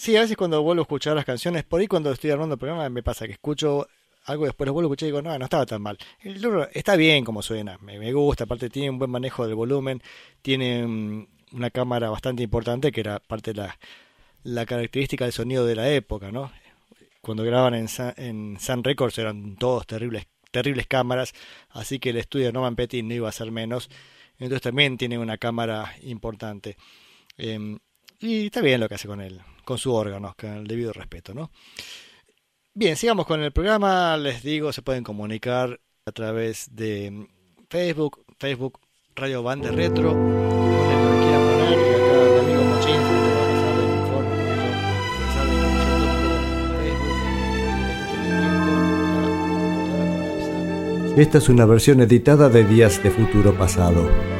sí, 0.00 0.16
a 0.16 0.22
veces 0.22 0.36
cuando 0.36 0.62
vuelvo 0.62 0.80
a 0.80 0.84
escuchar 0.84 1.14
las 1.14 1.24
canciones, 1.26 1.64
por 1.64 1.80
ahí 1.80 1.86
cuando 1.86 2.10
estoy 2.10 2.30
armando 2.30 2.54
el 2.54 2.58
programa 2.58 2.88
me 2.88 3.02
pasa 3.02 3.26
que 3.26 3.32
escucho 3.32 3.86
algo 4.24 4.46
después 4.46 4.66
lo 4.66 4.72
vuelvo 4.72 4.88
a 4.88 4.90
escuchar 4.90 5.08
y 5.08 5.12
digo, 5.12 5.22
no, 5.22 5.38
no 5.38 5.44
estaba 5.44 5.66
tan 5.66 5.82
mal. 5.82 5.98
El 6.20 6.42
está 6.72 6.96
bien 6.96 7.24
como 7.24 7.42
suena, 7.42 7.78
me, 7.82 8.12
gusta, 8.12 8.44
aparte 8.44 8.70
tiene 8.70 8.90
un 8.90 8.98
buen 8.98 9.10
manejo 9.10 9.46
del 9.46 9.54
volumen, 9.54 10.02
tiene 10.40 10.86
mm, 10.86 11.26
una 11.52 11.70
cámara 11.70 12.10
bastante 12.10 12.42
importante 12.42 12.92
que 12.92 13.00
era 13.00 13.18
parte 13.18 13.52
de 13.52 13.68
la, 14.44 14.66
característica 14.66 15.24
del 15.24 15.32
sonido 15.32 15.66
de 15.66 15.76
la 15.76 15.90
época, 15.90 16.32
¿no? 16.32 16.50
Cuando 17.20 17.44
grababan 17.44 17.74
en 17.74 17.88
Sun, 17.88 18.14
en 18.16 18.58
Sun 18.58 18.82
Records 18.82 19.18
eran 19.18 19.56
todos 19.56 19.86
terribles, 19.86 20.26
terribles 20.50 20.86
cámaras, 20.86 21.34
así 21.70 21.98
que 21.98 22.10
el 22.10 22.16
estudio 22.16 22.46
de 22.46 22.52
Norman 22.52 22.76
Petty 22.76 23.02
no 23.02 23.14
iba 23.14 23.28
a 23.28 23.32
ser 23.32 23.50
menos. 23.50 23.90
Entonces 24.38 24.62
también 24.62 24.96
tiene 24.96 25.18
una 25.18 25.36
cámara 25.36 25.94
importante. 26.02 26.78
Eh, 27.36 27.78
y 28.20 28.46
está 28.46 28.60
bien 28.60 28.80
lo 28.80 28.88
que 28.88 28.94
hace 28.94 29.08
con 29.08 29.20
él, 29.20 29.40
con 29.62 29.78
su 29.78 29.92
órgano, 29.92 30.34
con 30.38 30.50
el 30.50 30.66
debido 30.66 30.92
respeto, 30.92 31.34
¿no? 31.34 31.50
Bien, 32.74 32.96
sigamos 32.96 33.26
con 33.26 33.42
el 33.42 33.52
programa. 33.52 34.16
Les 34.16 34.42
digo, 34.42 34.72
se 34.72 34.82
pueden 34.82 35.04
comunicar 35.04 35.80
a 36.06 36.12
través 36.12 36.74
de 36.74 37.26
Facebook, 37.68 38.24
Facebook 38.38 38.80
Radio 39.14 39.42
Bande 39.42 39.70
Retro, 39.70 40.16
este 51.12 51.22
Esta 51.22 51.38
es 51.38 51.48
una 51.48 51.66
versión 51.66 52.00
editada 52.00 52.48
de 52.48 52.64
Días 52.64 53.02
de 53.02 53.10
Futuro 53.10 53.54
Pasado. 53.54 54.39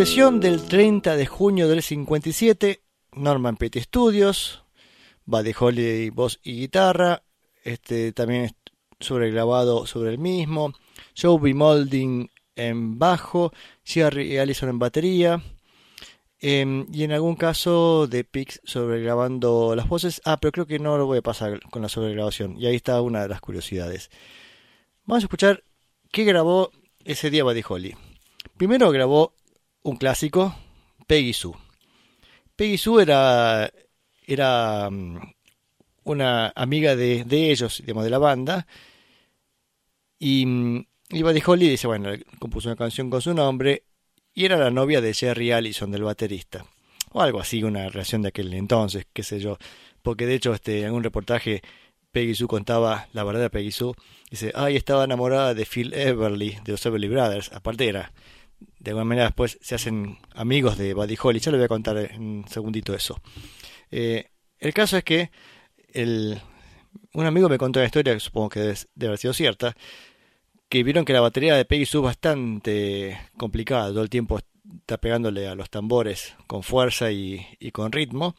Sesión 0.00 0.40
del 0.40 0.62
30 0.66 1.14
de 1.14 1.26
junio 1.26 1.68
del 1.68 1.82
57, 1.82 2.80
Norman 3.12 3.58
Petty 3.58 3.82
Studios, 3.82 4.64
Buddy 5.26 5.52
Holly 5.60 6.08
voz 6.08 6.40
y 6.42 6.60
guitarra, 6.60 7.22
este 7.64 8.10
también 8.12 8.56
sobregrabado 8.98 9.84
sobre 9.84 10.08
el 10.08 10.16
mismo, 10.16 10.72
Joe 11.14 11.52
Molding 11.52 12.30
en 12.56 12.98
bajo, 12.98 13.52
Jerry 13.84 14.38
Allison 14.38 14.70
en 14.70 14.78
batería, 14.78 15.42
eh, 16.40 16.86
y 16.90 17.04
en 17.04 17.12
algún 17.12 17.36
caso 17.36 18.06
de 18.06 18.24
Pix 18.24 18.62
sobregrabando 18.64 19.76
las 19.76 19.86
voces. 19.86 20.22
Ah, 20.24 20.38
pero 20.40 20.52
creo 20.52 20.66
que 20.66 20.78
no 20.78 20.96
lo 20.96 21.04
voy 21.04 21.18
a 21.18 21.22
pasar 21.22 21.60
con 21.68 21.82
la 21.82 21.90
sobregrabación, 21.90 22.56
y 22.58 22.64
ahí 22.64 22.76
está 22.76 23.02
una 23.02 23.20
de 23.20 23.28
las 23.28 23.42
curiosidades. 23.42 24.10
Vamos 25.04 25.24
a 25.24 25.26
escuchar 25.26 25.62
qué 26.10 26.24
grabó 26.24 26.70
ese 27.04 27.28
día 27.28 27.44
Buddy 27.44 27.62
Holly. 27.68 27.96
Primero 28.56 28.90
grabó 28.92 29.34
un 29.82 29.96
clásico, 29.96 30.54
Peggy 31.06 31.32
Sue. 31.32 31.54
Peggy 32.56 32.78
Sue 32.78 33.02
era, 33.02 33.72
era 34.26 34.88
um, 34.88 35.18
una 36.04 36.52
amiga 36.54 36.96
de, 36.96 37.24
de, 37.24 37.50
ellos, 37.50 37.78
digamos, 37.80 38.04
de 38.04 38.10
la 38.10 38.18
banda. 38.18 38.66
Y, 40.18 40.44
y 41.10 41.22
Buddy 41.22 41.42
Holly 41.44 41.68
dice, 41.68 41.86
bueno, 41.86 42.10
compuso 42.38 42.68
una 42.68 42.76
canción 42.76 43.08
con 43.10 43.22
su 43.22 43.32
nombre 43.32 43.84
y 44.34 44.44
era 44.44 44.56
la 44.56 44.70
novia 44.70 45.00
de 45.00 45.14
Jerry 45.14 45.52
Allison, 45.52 45.90
del 45.90 46.04
baterista. 46.04 46.64
O 47.12 47.20
algo 47.20 47.40
así, 47.40 47.62
una 47.62 47.88
relación 47.88 48.22
de 48.22 48.28
aquel 48.28 48.52
entonces, 48.54 49.06
qué 49.12 49.22
sé 49.22 49.40
yo. 49.40 49.58
Porque 50.02 50.26
de 50.26 50.34
hecho, 50.34 50.54
este, 50.54 50.82
en 50.82 50.92
un 50.92 51.02
reportaje, 51.02 51.62
Peggy 52.12 52.34
Sue 52.34 52.46
contaba 52.46 53.08
la 53.12 53.24
verdad 53.24 53.42
de 53.42 53.50
Peggy 53.50 53.72
Sue. 53.72 53.94
Dice, 54.30 54.52
ay, 54.54 54.76
estaba 54.76 55.04
enamorada 55.04 55.54
de 55.54 55.66
Phil 55.66 55.92
Everly, 55.92 56.58
de 56.64 56.72
los 56.72 56.86
Everly 56.86 57.08
Brothers. 57.08 57.52
Aparte 57.52 57.88
era 57.88 58.12
de 58.78 58.90
alguna 58.90 59.04
manera 59.04 59.26
después 59.26 59.58
se 59.60 59.74
hacen 59.74 60.18
amigos 60.34 60.78
de 60.78 60.94
Buddy 60.94 61.16
Holly. 61.20 61.38
Ya 61.40 61.50
le 61.50 61.58
voy 61.58 61.64
a 61.64 61.68
contar 61.68 61.96
en 61.98 62.22
un 62.22 62.48
segundito 62.48 62.94
eso. 62.94 63.20
Eh, 63.90 64.30
el 64.58 64.74
caso 64.74 64.96
es 64.96 65.04
que 65.04 65.30
el, 65.92 66.40
un 67.14 67.26
amigo 67.26 67.48
me 67.48 67.58
contó 67.58 67.80
una 67.80 67.86
historia 67.86 68.14
que 68.14 68.20
supongo 68.20 68.50
que 68.50 68.60
debe, 68.60 69.06
haber 69.06 69.18
sido 69.18 69.32
cierta, 69.32 69.76
que 70.68 70.82
vieron 70.82 71.04
que 71.04 71.12
la 71.12 71.20
batería 71.20 71.56
de 71.56 71.64
Peggy 71.64 71.86
Sue 71.86 72.00
es 72.00 72.04
bastante 72.04 73.18
complicada, 73.36 73.88
todo 73.88 74.02
el 74.02 74.10
tiempo 74.10 74.38
está 74.38 74.98
pegándole 74.98 75.48
a 75.48 75.54
los 75.54 75.68
tambores 75.68 76.36
con 76.46 76.62
fuerza 76.62 77.10
y, 77.10 77.46
y 77.58 77.72
con 77.72 77.92
ritmo. 77.92 78.36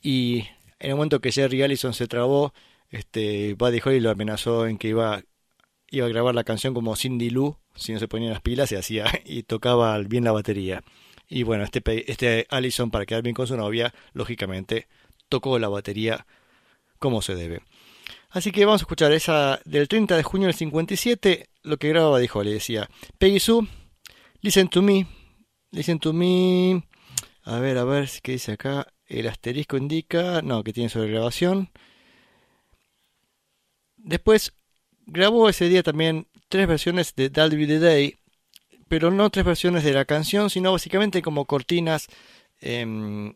Y 0.00 0.44
en 0.78 0.90
el 0.90 0.94
momento 0.94 1.20
que 1.20 1.32
Jerry 1.32 1.62
Allison 1.62 1.92
se 1.92 2.06
trabó, 2.06 2.54
este, 2.90 3.54
Buddy 3.54 3.80
Holly 3.84 4.00
lo 4.00 4.10
amenazó 4.10 4.66
en 4.66 4.78
que 4.78 4.88
iba, 4.88 5.22
iba 5.90 6.06
a 6.06 6.08
grabar 6.08 6.34
la 6.34 6.44
canción 6.44 6.74
como 6.74 6.96
Cindy 6.96 7.30
Lou 7.30 7.56
si 7.78 7.92
no 7.92 7.98
se 7.98 8.08
ponían 8.08 8.32
las 8.32 8.42
pilas, 8.42 8.68
se 8.68 8.76
hacía 8.76 9.06
y 9.24 9.44
tocaba 9.44 9.98
bien 9.98 10.24
la 10.24 10.32
batería. 10.32 10.82
Y 11.28 11.42
bueno, 11.42 11.64
este, 11.64 12.10
este 12.10 12.46
Allison, 12.50 12.90
para 12.90 13.06
quedar 13.06 13.22
bien 13.22 13.34
con 13.34 13.46
su 13.46 13.56
novia, 13.56 13.94
lógicamente 14.12 14.88
tocó 15.28 15.58
la 15.58 15.68
batería 15.68 16.26
como 16.98 17.22
se 17.22 17.34
debe. 17.34 17.62
Así 18.30 18.52
que 18.52 18.64
vamos 18.64 18.82
a 18.82 18.84
escuchar 18.84 19.12
esa 19.12 19.60
del 19.64 19.88
30 19.88 20.16
de 20.16 20.22
junio 20.22 20.46
del 20.48 20.54
57, 20.54 21.48
lo 21.62 21.78
que 21.78 21.88
grababa 21.88 22.18
dijo, 22.18 22.42
le 22.42 22.52
decía, 22.52 22.88
Peggy 23.18 23.40
Sue, 23.40 23.66
listen 24.40 24.68
to 24.68 24.82
me, 24.82 25.06
listen 25.70 25.98
to 25.98 26.12
me, 26.12 26.82
a 27.42 27.58
ver, 27.60 27.78
a 27.78 27.84
ver, 27.84 28.10
¿qué 28.22 28.32
dice 28.32 28.52
acá? 28.52 28.86
El 29.06 29.26
asterisco 29.26 29.78
indica, 29.78 30.42
no, 30.42 30.62
que 30.62 30.74
tiene 30.74 30.90
sobre 30.90 31.10
grabación. 31.10 31.70
Después 33.96 34.52
grabó 35.06 35.48
ese 35.48 35.68
día 35.70 35.82
también 35.82 36.27
tres 36.48 36.66
versiones 36.66 37.14
de 37.14 37.30
That'll 37.30 37.56
Be 37.56 37.66
the 37.66 37.78
Day, 37.78 38.16
pero 38.88 39.10
no 39.10 39.30
tres 39.30 39.44
versiones 39.44 39.84
de 39.84 39.92
la 39.92 40.04
canción, 40.04 40.50
sino 40.50 40.72
básicamente 40.72 41.22
como 41.22 41.44
cortinas 41.44 42.08
eh, 42.60 43.32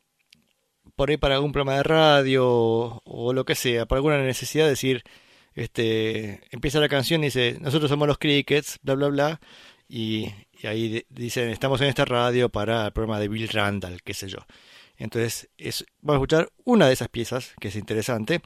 por 0.97 1.11
ahí 1.11 1.17
para 1.17 1.37
algún 1.37 1.53
programa 1.53 1.77
de 1.77 1.83
radio 1.83 2.47
o, 3.05 3.33
lo 3.33 3.45
que 3.45 3.55
sea, 3.55 3.87
por 3.87 3.97
alguna 3.97 4.19
necesidad 4.19 4.65
de 4.65 4.71
decir, 4.71 5.03
este, 5.55 6.41
empieza 6.51 6.81
la 6.81 6.89
canción 6.89 7.23
y 7.23 7.27
dice, 7.27 7.59
nosotros 7.61 7.91
somos 7.91 8.09
los 8.09 8.19
Crickets, 8.19 8.79
bla, 8.83 8.95
bla, 8.95 9.09
bla, 9.09 9.41
y, 9.89 10.29
ahí 10.65 11.05
dicen, 11.11 11.51
estamos 11.51 11.81
en 11.81 11.89
esta 11.89 12.05
radio 12.05 12.49
para 12.49 12.87
el 12.87 12.93
programa 12.93 13.21
de 13.21 13.29
Bill 13.29 13.49
Randall, 13.49 14.03
qué 14.03 14.15
sé 14.15 14.29
yo. 14.29 14.39
Entonces, 14.97 15.51
es, 15.59 15.85
vamos 16.01 16.15
a 16.15 16.23
escuchar 16.23 16.53
una 16.65 16.87
de 16.87 16.93
esas 16.93 17.09
piezas, 17.09 17.55
que 17.61 17.69
es 17.69 17.77
interesante. 17.77 18.41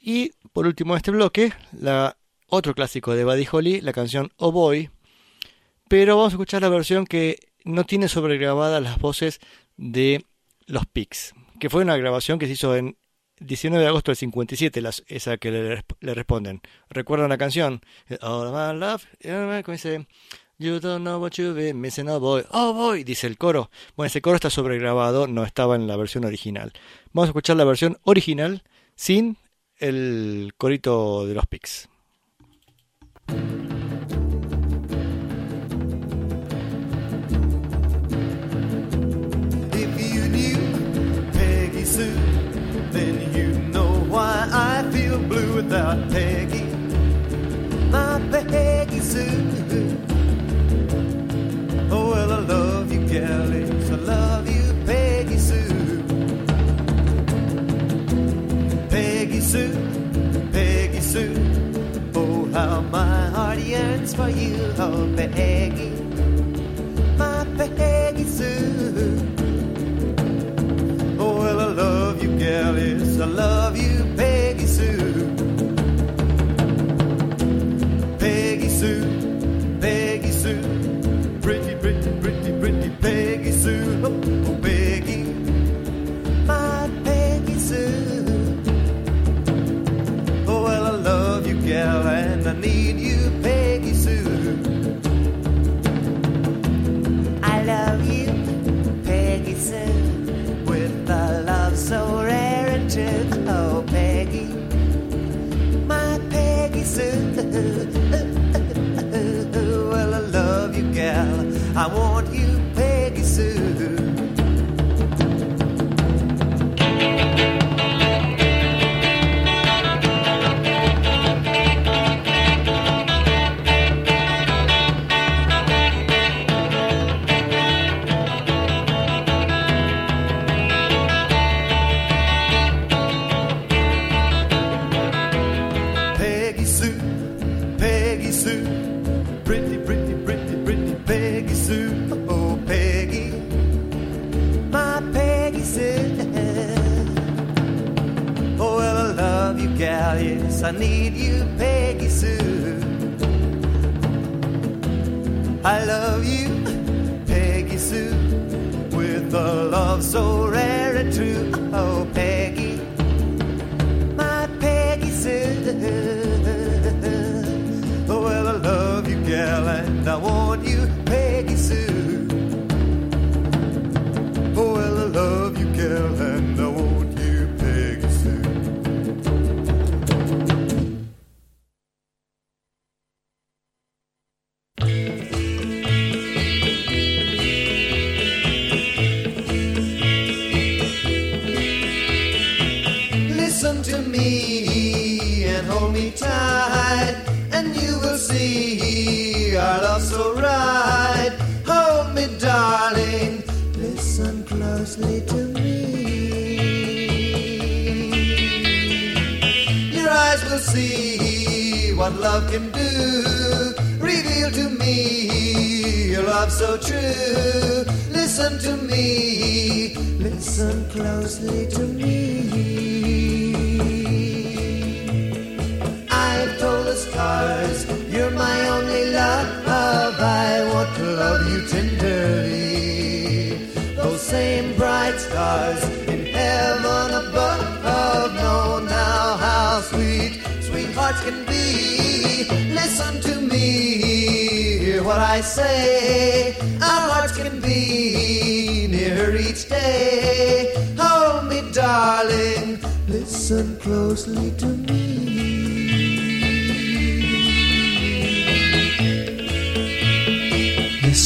Y 0.00 0.32
por 0.52 0.66
último, 0.66 0.96
este 0.96 1.10
bloque, 1.10 1.52
la 1.72 2.16
otro 2.48 2.74
clásico 2.74 3.14
de 3.14 3.24
Buddy 3.24 3.46
Holly, 3.50 3.80
la 3.80 3.92
canción 3.92 4.32
Oh 4.36 4.52
Boy. 4.52 4.90
Pero 5.88 6.16
vamos 6.16 6.32
a 6.32 6.36
escuchar 6.36 6.62
la 6.62 6.68
versión 6.68 7.06
que 7.06 7.38
no 7.64 7.84
tiene 7.84 8.08
sobregrabadas 8.08 8.82
las 8.82 8.98
voces 8.98 9.40
de 9.76 10.24
los 10.66 10.86
Pigs, 10.86 11.34
que 11.60 11.70
fue 11.70 11.82
una 11.82 11.96
grabación 11.96 12.38
que 12.38 12.46
se 12.46 12.52
hizo 12.52 12.76
en 12.76 12.96
19 13.40 13.82
de 13.82 13.88
agosto 13.88 14.10
del 14.10 14.16
57, 14.16 14.80
las, 14.80 15.04
esa 15.06 15.36
que 15.36 15.50
le, 15.50 16.14
responden. 16.14 16.60
¿Recuerdan 16.90 17.28
la 17.28 17.38
canción? 17.38 17.80
All 18.20 18.50
my 18.50 18.78
love, 18.78 19.04
como 19.64 19.72
dice, 19.72 20.06
You 20.58 20.80
don't 20.80 21.02
know 21.02 21.20
what 21.20 21.32
you've 21.36 21.54
been 21.54 21.80
missing, 21.80 22.08
oh 22.08 22.18
boy, 22.18 22.44
oh 22.50 22.72
boy, 22.72 23.04
dice 23.04 23.28
el 23.28 23.38
coro. 23.38 23.70
Bueno, 23.96 24.08
ese 24.08 24.20
coro 24.20 24.34
está 24.34 24.50
sobregrabado, 24.50 25.28
no 25.28 25.44
estaba 25.44 25.76
en 25.76 25.86
la 25.86 25.96
versión 25.96 26.24
original. 26.24 26.72
Vamos 27.12 27.28
a 27.28 27.30
escuchar 27.30 27.56
la 27.56 27.64
versión 27.64 27.98
original 28.02 28.64
sin 28.96 29.36
el 29.76 30.52
corito 30.56 31.26
de 31.26 31.34
los 31.34 31.46
Pigs. 31.46 31.88
the 48.44 48.50
Haggy 48.52 49.00
Oh, 51.90 52.10
well, 52.10 52.32
I 52.32 52.38
love 52.40 52.92
you, 52.92 53.00
Gallies. 53.00 53.90
I 53.90 53.96
love 53.96 54.48
you, 54.48 54.84
Peggy 54.86 55.38
Sue. 55.38 56.02
Peggy 58.90 59.40
Sue, 59.40 59.74
Peggy 60.52 61.00
Sue. 61.00 61.34
Oh, 62.14 62.50
how 62.52 62.80
my 62.82 63.28
heart 63.30 63.58
yearns 63.58 64.14
for 64.14 64.28
you, 64.28 64.72
oh, 64.78 65.12
Peggy. 65.16 65.90
My 67.16 67.44
Peggy 67.56 68.24
Sue. 68.24 69.16
Oh, 71.18 71.38
well, 71.38 71.60
I 71.60 71.72
love 71.72 72.22
you, 72.22 72.30
Gallies. 72.30 73.20
I 73.20 73.24
love 73.24 73.76
you, 73.76 74.04
Peggy. 74.16 74.27
yell 91.68 92.08
and 92.08 92.48
I 92.48 92.52
need 92.54 92.98
you. 92.98 93.07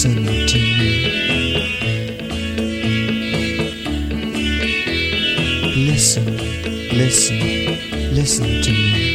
listen 0.04 0.24
to 0.48 0.58
me. 0.58 1.62
Listen, 5.76 6.36
listen, 6.90 7.38
listen 8.12 8.62
to 8.62 8.72
me. 8.72 9.12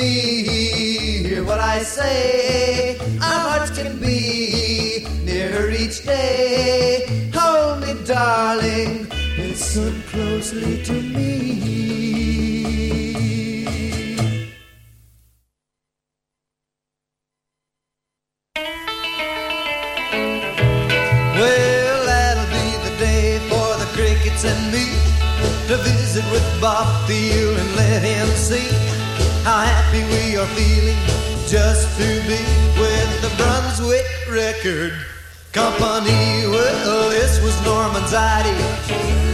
me. 0.00 1.28
Hear 1.28 1.44
what 1.44 1.60
I 1.60 1.78
say. 1.82 2.98
Our 3.28 3.40
hearts 3.48 3.70
can 3.78 3.98
be 3.98 5.06
nearer 5.24 5.70
each 5.70 6.04
day. 6.04 7.30
Hold 7.34 7.80
me, 7.82 7.92
darling, 8.06 9.08
listen 9.36 10.02
closely 10.10 10.82
to 10.84 10.92
me. 10.92 11.09
Funny, 35.80 36.46
Well, 36.46 37.08
this 37.08 37.40
was 37.42 37.56
Norman's 37.64 38.12
idea. 38.12 38.68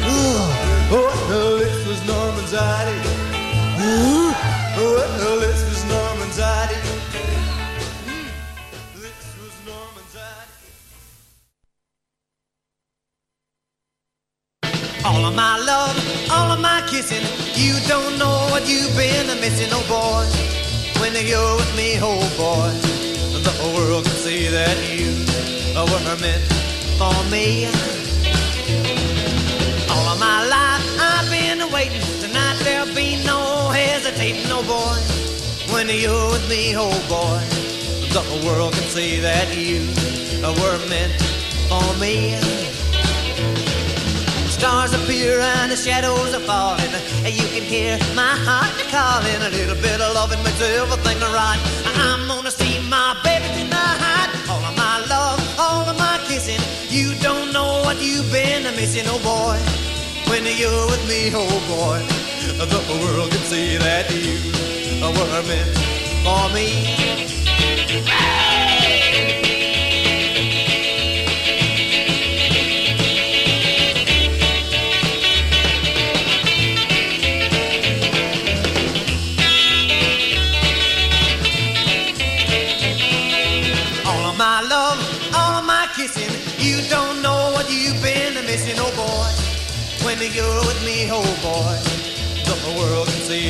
Oh, 0.07 0.93
well, 1.29 1.59
this 1.59 1.87
was 1.89 2.07
Norman 2.07 2.45
Zaddy. 2.45 2.99
Oh, 3.81 4.33
well, 4.77 5.41
this 5.41 5.61
was 5.69 5.85
Norman 5.91 6.31
Zaddy. 6.31 6.79
All 15.05 15.25
of 15.25 15.35
my 15.35 15.59
love, 15.59 15.97
all 16.31 16.53
of 16.53 16.61
my 16.61 16.81
kissing, 16.89 17.27
you 17.55 17.75
don't 17.89 18.19
know 18.21 18.47
what 18.53 18.69
you've 18.69 18.97
been 18.97 19.27
missing, 19.41 19.71
oh 19.73 19.83
boy. 19.89 20.25
When 21.01 21.13
you're 21.27 21.57
with 21.57 21.77
me, 21.77 21.99
oh 22.01 22.23
boy, 22.39 22.71
the 23.43 23.51
whole 23.59 23.75
world 23.75 24.05
can 24.05 24.15
see 24.15 24.47
that 24.47 24.77
you 24.97 25.36
were 25.85 26.17
meant 26.21 26.43
for 26.97 27.13
me. 27.31 27.67
All 29.93 30.09
of 30.09 30.19
my 30.19 30.47
life 30.49 30.87
I've 30.99 31.29
been 31.31 31.71
waiting. 31.71 32.01
Tonight 32.21 32.57
there'll 32.65 32.95
be 32.95 33.23
no 33.25 33.69
hesitating, 33.71 34.47
oh 34.49 34.63
boy. 34.65 34.97
When 35.73 35.89
you're 35.89 36.31
with 36.33 36.49
me, 36.49 36.75
oh 36.77 36.97
boy, 37.09 37.43
the 38.17 38.47
world 38.47 38.73
can 38.73 38.85
see 38.85 39.21
that 39.21 39.55
you 39.55 39.81
were 40.43 40.79
meant 40.89 41.13
for 41.69 41.85
me. 42.01 42.39
Stars 44.49 44.95
appear 44.95 45.41
and 45.41 45.71
the 45.71 45.77
shadows 45.77 46.33
are 46.33 46.41
falling. 46.41 46.93
And 47.25 47.35
you 47.35 47.47
can 47.49 47.63
hear 47.63 47.99
my 48.15 48.35
heart 48.49 48.73
calling. 48.89 49.43
A 49.43 49.51
little 49.51 49.77
bit 49.83 50.01
of 50.01 50.15
loving 50.15 50.43
makes 50.43 50.63
everything 50.63 51.21
right. 51.21 51.61
I'm 51.97 52.27
gonna 52.27 52.51
see 52.51 52.81
my 52.89 53.21
baby 53.23 53.45
tonight. 53.53 53.96
Kissing. 56.37 56.61
You 56.91 57.15
don't 57.21 57.53
know 57.53 57.81
what 57.85 57.97
you've 58.03 58.31
been 58.31 58.63
missing, 58.77 59.05
oh 59.07 59.21
boy. 59.25 59.59
When 60.31 60.45
you're 60.45 60.87
with 60.87 61.05
me, 61.09 61.31
oh 61.33 61.61
boy, 61.73 62.01
the 62.59 62.81
world 63.01 63.31
can 63.31 63.41
see 63.41 63.77
that 63.79 64.11
you 64.13 64.37
were 65.01 65.43
meant 65.49 65.77
for 66.25 66.45
me. 66.55 67.26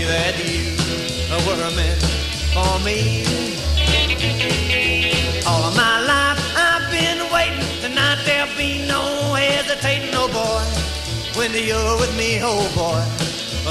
That 0.07 0.39
you 0.39 0.77
were 1.47 1.71
meant 1.75 2.03
for 2.55 2.79
me. 2.85 3.25
All 5.47 5.65
of 5.65 5.75
my 5.77 6.01
life 6.01 6.41
I've 6.57 6.91
been 6.91 7.21
waiting. 7.33 7.81
Tonight 7.83 8.23
there'll 8.25 8.57
be 8.57 8.87
no 8.87 9.35
hesitating, 9.35 10.15
oh 10.15 10.29
boy. 10.29 10.65
When 11.39 11.53
you're 11.53 11.97
with 11.99 12.17
me, 12.17 12.41
oh 12.43 12.65
boy, 12.75 13.03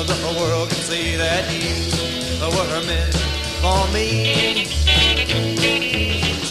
the 0.04 0.13
whole 0.21 0.36
world 0.36 0.69
can 0.69 0.80
see 0.80 1.15
that 1.15 1.43
you 1.52 1.76
were 2.41 2.86
meant 2.86 3.15
for 3.62 3.88
me. 3.93 4.85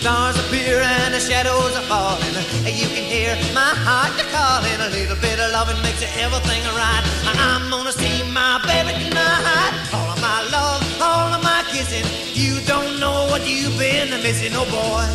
Stars 0.05 0.37
appear 0.37 0.83
and 0.83 1.15
the 1.15 1.19
shadows 1.19 1.75
are 1.81 1.89
falling. 1.89 2.37
You 2.69 2.89
can 2.93 3.09
hear 3.09 3.33
my 3.57 3.73
heart 3.89 4.13
calling. 4.37 4.79
A 4.85 4.91
little 4.93 5.17
bit 5.17 5.41
of 5.41 5.51
loving 5.57 5.81
makes 5.81 6.05
everything 6.21 6.61
right. 6.77 7.05
I'm 7.25 7.71
gonna 7.71 7.91
see 7.91 8.21
my 8.29 8.61
baby 8.69 8.93
tonight. 9.01 9.73
All 9.97 10.13
of 10.13 10.21
my 10.21 10.45
love, 10.53 10.85
all 11.01 11.33
of 11.33 11.43
my 11.43 11.65
kissing. 11.73 12.05
You 12.37 12.61
don't 12.69 13.01
know 13.01 13.33
what 13.33 13.49
you've 13.49 13.79
been 13.79 14.11
missing, 14.21 14.53
oh 14.53 14.69
boy. 14.69 15.09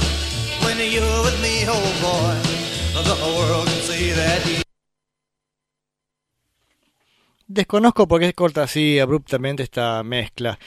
When 0.65 0.81
you're 0.81 1.21
with 1.21 1.37
me, 1.37 1.69
oh 1.69 1.85
boy, 2.01 2.33
the 3.05 3.13
world 3.37 3.67
can 3.67 3.81
see 3.85 4.09
that. 4.17 4.41
Desconozco 7.45 8.07
por 8.07 8.21
qué 8.21 8.33
corta 8.33 8.63
así 8.63 8.97
abruptamente 8.97 9.61
esta 9.61 10.01
mezcla. 10.01 10.57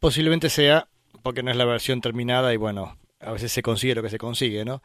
Posiblemente 0.00 0.50
sea 0.50 0.88
porque 1.22 1.44
no 1.44 1.52
es 1.52 1.56
la 1.56 1.64
versión 1.64 2.00
terminada 2.00 2.52
y 2.52 2.56
bueno, 2.56 2.98
a 3.20 3.32
veces 3.32 3.52
se 3.52 3.62
consigue 3.62 3.94
lo 3.94 4.02
que 4.02 4.10
se 4.10 4.18
consigue, 4.18 4.64
¿no? 4.64 4.82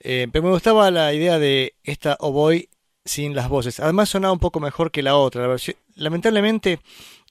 Eh, 0.00 0.28
pero 0.32 0.44
me 0.44 0.50
gustaba 0.50 0.90
la 0.90 1.12
idea 1.14 1.38
de 1.38 1.74
esta 1.82 2.16
oboe 2.20 2.68
sin 3.04 3.34
las 3.34 3.48
voces. 3.48 3.80
Además 3.80 4.08
sonaba 4.08 4.32
un 4.32 4.38
poco 4.38 4.60
mejor 4.60 4.90
que 4.90 5.02
la 5.02 5.16
otra. 5.16 5.46
La 5.46 5.56
lamentablemente, 5.96 6.80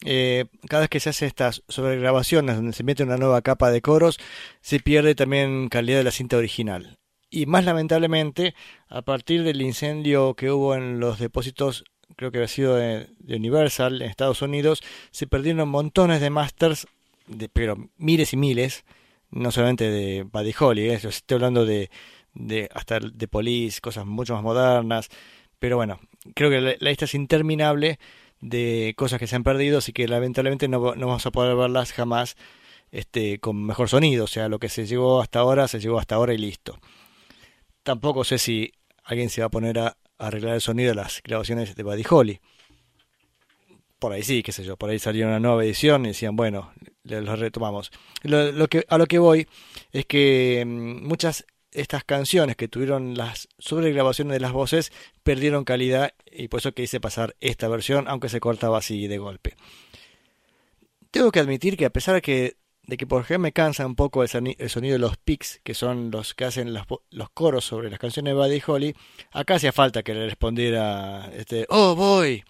eh, 0.06 0.46
cada 0.70 0.82
vez 0.82 0.90
que 0.90 1.00
se 1.00 1.10
hace 1.10 1.26
estas 1.26 1.64
sobregrabaciones 1.68 2.56
donde 2.56 2.74
se 2.74 2.84
mete 2.84 3.04
una 3.04 3.18
nueva 3.18 3.42
capa 3.42 3.72
de 3.72 3.82
coros, 3.82 4.20
se 4.62 4.80
pierde 4.80 5.16
también 5.16 5.70
calidad 5.70 5.98
de 5.98 6.04
la 6.04 6.12
cinta 6.12 6.38
original. 6.38 6.98
Y 7.30 7.48
más 7.48 7.66
lamentablemente, 7.66 8.54
a 8.90 9.02
partir 9.02 9.44
del 9.44 9.62
incendio 9.62 10.36
que 10.36 10.52
hubo 10.52 10.76
en 10.76 11.00
los 11.00 11.18
depósitos, 11.18 11.84
creo 12.16 12.32
que 12.32 12.38
había 12.38 12.48
sido 12.48 12.76
de, 12.76 13.08
de 13.18 13.36
Universal 13.36 14.02
en 14.02 14.10
Estados 14.10 14.44
Unidos, 14.44 14.84
se 15.10 15.26
perdieron 15.26 15.68
montones 15.68 16.22
de 16.22 16.30
masters, 16.30 16.86
de, 17.26 17.50
pero 17.50 17.90
miles 17.98 18.34
y 18.34 18.38
miles, 18.38 18.86
no 19.34 19.52
solamente 19.52 19.90
de 19.90 20.24
Buddy 20.24 20.54
Holly, 20.58 20.90
¿eh? 20.90 21.00
Estoy 21.04 21.36
hablando 21.36 21.66
de, 21.66 21.90
de 22.34 22.70
hasta 22.74 23.00
de 23.00 23.28
Police, 23.28 23.82
cosas 23.82 24.06
mucho 24.06 24.34
más 24.36 24.44
modernas, 24.44 25.10
pero 25.60 25.78
bueno, 25.78 26.00
creo 26.36 26.50
que 26.50 26.62
la, 26.62 26.76
lista 26.80 27.06
es 27.06 27.16
interminable 27.16 28.00
de 28.42 28.94
cosas 28.96 29.20
que 29.20 29.28
se 29.28 29.36
han 29.36 29.44
perdido, 29.44 29.80
así 29.80 29.92
que 29.92 30.08
lamentablemente 30.08 30.68
no, 30.68 30.96
no 30.96 31.08
vamos 31.08 31.26
a 31.26 31.32
poder 31.32 31.56
verlas 31.56 31.94
jamás 31.94 32.36
este, 32.92 33.40
con 33.40 33.66
mejor 33.66 33.90
sonido, 33.90 34.26
o 34.26 34.28
sea, 34.28 34.50
lo 34.50 34.60
que 34.60 34.70
se 34.70 34.86
llegó 34.86 35.22
hasta 35.22 35.40
ahora, 35.40 35.68
se 35.68 35.80
llegó 35.80 36.00
hasta 36.00 36.16
ahora 36.16 36.34
y 36.34 36.38
listo. 36.38 36.80
Tampoco 37.82 38.24
sé 38.24 38.38
si 38.38 38.72
alguien 39.04 39.30
se 39.30 39.42
va 39.42 39.48
a 39.48 39.52
poner 39.52 39.80
a, 39.80 39.88
a 39.88 40.28
arreglar 40.28 40.56
el 40.56 40.62
sonido 40.62 40.90
de 40.90 40.96
las 40.96 41.22
grabaciones 41.24 41.76
de 41.76 41.84
Buddy 41.84 42.04
Holly. 42.08 42.40
Por 43.98 44.12
ahí 44.12 44.22
sí, 44.22 44.44
qué 44.44 44.52
sé 44.52 44.64
yo, 44.64 44.78
por 44.78 44.90
ahí 44.90 45.00
salió 45.00 45.28
una 45.28 45.40
nueva 45.40 45.64
edición 45.64 46.06
y 46.06 46.10
decían, 46.10 46.36
bueno, 46.36 46.72
le- 47.04 47.22
lo 47.22 47.36
retomamos. 47.36 47.92
Que, 48.22 48.86
a 48.88 48.98
lo 48.98 49.06
que 49.08 49.20
voy 49.20 49.48
es 49.92 50.06
que 50.06 50.64
mm, 50.66 51.06
muchas 51.08 51.46
estas 51.72 52.04
canciones 52.04 52.56
que 52.56 52.68
tuvieron 52.68 53.16
las 53.18 53.48
sobregrabaciones 53.58 54.34
de 54.34 54.40
las 54.40 54.52
voces 54.52 54.92
perdieron 55.24 55.64
calidad 55.66 56.14
y 56.32 56.48
por 56.48 56.60
eso 56.60 56.72
quise 56.74 57.00
pasar 57.00 57.36
esta 57.42 57.68
versión, 57.68 58.08
aunque 58.08 58.30
se 58.30 58.40
cortaba 58.40 58.78
así 58.78 59.08
de 59.08 59.18
golpe. 59.18 59.56
Tengo 61.12 61.32
que 61.32 61.40
admitir 61.40 61.78
que 61.78 61.86
a 61.86 61.90
pesar 61.92 62.16
de 62.16 62.22
que, 62.22 62.58
de 62.84 62.98
que 62.98 63.08
por 63.08 63.22
ejemplo 63.22 63.44
me 63.44 63.52
cansa 63.54 63.86
un 63.86 63.96
poco 63.96 64.24
el, 64.24 64.30
soni- 64.30 64.56
el 64.60 64.70
sonido 64.70 64.94
de 64.94 65.00
los 65.00 65.18
picks, 65.18 65.62
que 65.64 65.74
son 65.74 66.12
los 66.12 66.34
que 66.34 66.46
hacen 66.46 66.74
vo- 66.74 67.02
los 67.12 67.30
coros 67.30 67.66
sobre 67.66 67.90
las 67.90 68.00
canciones 68.00 68.32
de 68.34 68.40
Buddy 68.40 68.62
Holly, 68.66 68.96
acá 69.32 69.56
hacía 69.56 69.72
falta 69.72 70.04
que 70.04 70.14
le 70.14 70.26
respondiera, 70.26 71.30
este, 71.36 71.66
oh 71.70 71.96
boy, 71.96 72.44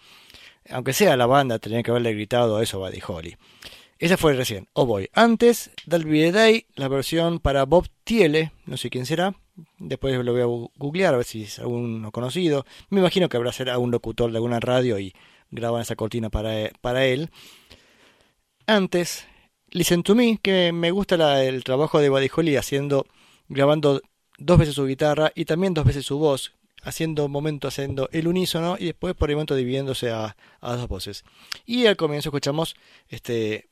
aunque 0.69 0.93
sea 0.93 1.17
la 1.17 1.25
banda, 1.25 1.59
tenía 1.59 1.83
que 1.83 1.91
haberle 1.91 2.13
gritado 2.13 2.61
eso 2.61 2.77
a 2.83 2.89
Buddy 2.89 3.01
Holly. 3.05 3.35
Esa 4.03 4.17
fue 4.17 4.33
recién, 4.33 4.67
oh 4.73 4.85
boy. 4.85 5.09
Antes, 5.13 5.71
Del 5.85 6.03
Be 6.03 6.33
Day, 6.33 6.65
la 6.75 6.89
versión 6.89 7.39
para 7.39 7.63
Bob 7.63 7.87
Thiele, 8.03 8.51
no 8.65 8.75
sé 8.75 8.89
quién 8.89 9.05
será, 9.05 9.33
después 9.79 10.13
lo 10.25 10.33
voy 10.33 10.41
a 10.41 10.69
googlear 10.75 11.13
a 11.13 11.17
ver 11.19 11.25
si 11.25 11.43
es 11.43 11.57
alguno 11.59 12.11
conocido. 12.11 12.65
Me 12.89 12.99
imagino 12.99 13.29
que 13.29 13.37
habrá 13.37 13.53
ser 13.53 13.69
algún 13.69 13.91
locutor 13.91 14.29
de 14.29 14.39
alguna 14.39 14.59
radio 14.59 14.99
y 14.99 15.13
graban 15.51 15.81
esa 15.83 15.95
cortina 15.95 16.29
para, 16.29 16.63
e- 16.63 16.73
para 16.81 17.05
él. 17.05 17.29
Antes, 18.67 19.25
Listen 19.69 20.03
to 20.03 20.15
Me, 20.15 20.37
que 20.37 20.73
me 20.73 20.91
gusta 20.91 21.41
el 21.41 21.63
trabajo 21.63 21.99
de 21.99 22.09
Buddy 22.09 22.29
Holly 22.35 22.57
haciendo, 22.57 23.05
grabando 23.47 24.01
dos 24.37 24.57
veces 24.57 24.75
su 24.75 24.85
guitarra 24.85 25.31
y 25.33 25.45
también 25.45 25.73
dos 25.73 25.85
veces 25.85 26.05
su 26.05 26.17
voz, 26.17 26.51
haciendo 26.81 27.23
un 27.27 27.31
momento 27.31 27.69
haciendo 27.69 28.09
el 28.11 28.27
unísono 28.27 28.75
y 28.77 28.87
después 28.87 29.15
por 29.15 29.29
el 29.29 29.37
momento 29.37 29.55
dividiéndose 29.55 30.11
a, 30.11 30.35
a 30.59 30.75
dos 30.75 30.89
voces. 30.89 31.23
Y 31.65 31.85
al 31.85 31.95
comienzo 31.95 32.27
escuchamos 32.27 32.75
este 33.07 33.69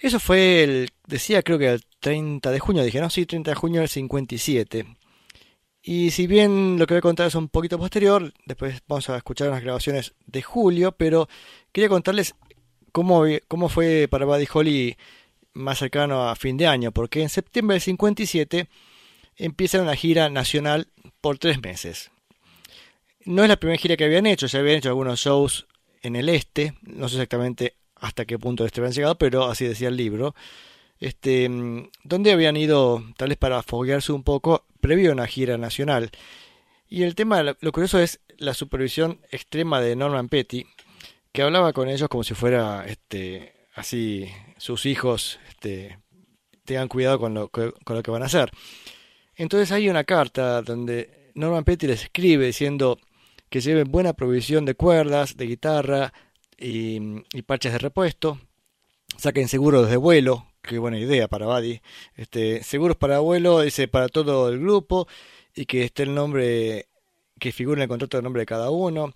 Eso 0.00 0.18
fue 0.18 0.62
el, 0.62 0.90
decía 1.06 1.42
creo 1.42 1.58
que 1.58 1.68
el 1.68 1.82
30 2.00 2.50
de 2.50 2.58
junio, 2.58 2.82
dije, 2.82 3.00
no, 3.00 3.10
sí, 3.10 3.26
30 3.26 3.50
de 3.50 3.54
junio 3.54 3.80
del 3.80 3.88
57. 3.88 4.86
Y 5.82 6.10
si 6.10 6.26
bien 6.26 6.78
lo 6.78 6.86
que 6.86 6.94
voy 6.94 6.98
a 6.98 7.02
contar 7.02 7.26
es 7.26 7.34
un 7.34 7.48
poquito 7.48 7.78
posterior, 7.78 8.32
después 8.44 8.80
vamos 8.86 9.08
a 9.10 9.16
escuchar 9.16 9.48
unas 9.48 9.62
grabaciones 9.62 10.14
de 10.26 10.42
julio, 10.42 10.92
pero 10.92 11.28
quería 11.72 11.88
contarles 11.88 12.34
cómo, 12.92 13.24
cómo 13.48 13.68
fue 13.68 14.08
para 14.10 14.26
Buddy 14.26 14.48
Holly 14.52 14.96
más 15.52 15.78
cercano 15.78 16.28
a 16.28 16.36
fin 16.36 16.56
de 16.56 16.66
año, 16.66 16.92
porque 16.92 17.22
en 17.22 17.28
septiembre 17.28 17.74
del 17.74 17.82
57 17.82 18.68
empieza 19.36 19.82
una 19.82 19.96
gira 19.96 20.28
nacional 20.28 20.88
por 21.20 21.38
tres 21.38 21.62
meses. 21.62 22.10
No 23.24 23.42
es 23.42 23.48
la 23.48 23.56
primera 23.56 23.80
gira 23.80 23.96
que 23.96 24.04
habían 24.04 24.26
hecho, 24.26 24.46
ya 24.46 24.58
habían 24.60 24.76
hecho 24.76 24.88
algunos 24.88 25.20
shows 25.20 25.66
en 26.02 26.16
el 26.16 26.28
este, 26.28 26.74
no 26.82 27.08
sé 27.08 27.16
exactamente 27.16 27.74
hasta 28.00 28.24
qué 28.24 28.38
punto 28.38 28.64
este 28.64 28.80
habían 28.80 28.92
llegado, 28.92 29.18
pero 29.18 29.44
así 29.44 29.64
decía 29.64 29.88
el 29.88 29.96
libro, 29.96 30.34
este, 30.98 31.48
mm, 31.48 31.90
donde 32.04 32.32
habían 32.32 32.56
ido 32.56 33.04
tal 33.16 33.28
vez 33.28 33.38
para 33.38 33.62
foguearse 33.62 34.12
un 34.12 34.22
poco 34.22 34.64
previo 34.80 35.10
a 35.10 35.14
una 35.14 35.26
gira 35.26 35.58
nacional. 35.58 36.10
Y 36.88 37.04
el 37.04 37.14
tema, 37.14 37.42
lo 37.42 37.72
curioso 37.72 37.98
es 38.00 38.20
la 38.38 38.54
supervisión 38.54 39.20
extrema 39.30 39.80
de 39.80 39.96
Norman 39.96 40.28
Petty, 40.28 40.66
que 41.32 41.42
hablaba 41.42 41.72
con 41.72 41.88
ellos 41.88 42.08
como 42.08 42.24
si 42.24 42.34
fuera 42.34 42.84
este, 42.86 43.52
así 43.74 44.28
sus 44.56 44.86
hijos 44.86 45.38
este, 45.48 45.98
tengan 46.64 46.88
cuidado 46.88 47.18
con 47.20 47.34
lo, 47.34 47.48
con 47.48 47.72
lo 47.86 48.02
que 48.02 48.10
van 48.10 48.22
a 48.22 48.26
hacer. 48.26 48.50
Entonces 49.36 49.72
hay 49.72 49.88
una 49.88 50.04
carta 50.04 50.62
donde 50.62 51.30
Norman 51.34 51.64
Petty 51.64 51.86
les 51.86 52.02
escribe 52.02 52.46
diciendo 52.46 52.98
que 53.48 53.60
lleven 53.60 53.90
buena 53.90 54.12
provisión 54.12 54.64
de 54.64 54.74
cuerdas, 54.74 55.36
de 55.36 55.46
guitarra 55.46 56.12
y, 56.60 57.42
parches 57.42 57.72
de 57.72 57.78
repuesto. 57.78 58.38
Saquen 59.16 59.48
seguros 59.48 59.90
de 59.90 59.96
vuelo, 59.96 60.46
qué 60.62 60.78
buena 60.78 60.98
idea 60.98 61.28
para 61.28 61.46
Buddy. 61.46 61.80
Este, 62.16 62.62
seguros 62.62 62.96
para 62.96 63.18
vuelo, 63.18 63.60
dice 63.60 63.88
para 63.88 64.08
todo 64.08 64.48
el 64.48 64.60
grupo 64.60 65.08
y 65.54 65.66
que 65.66 65.84
esté 65.84 66.04
el 66.04 66.14
nombre, 66.14 66.86
que 67.38 67.52
figure 67.52 67.78
en 67.78 67.82
el 67.82 67.88
contrato 67.88 68.18
el 68.18 68.24
nombre 68.24 68.42
de 68.42 68.46
cada 68.46 68.70
uno. 68.70 69.12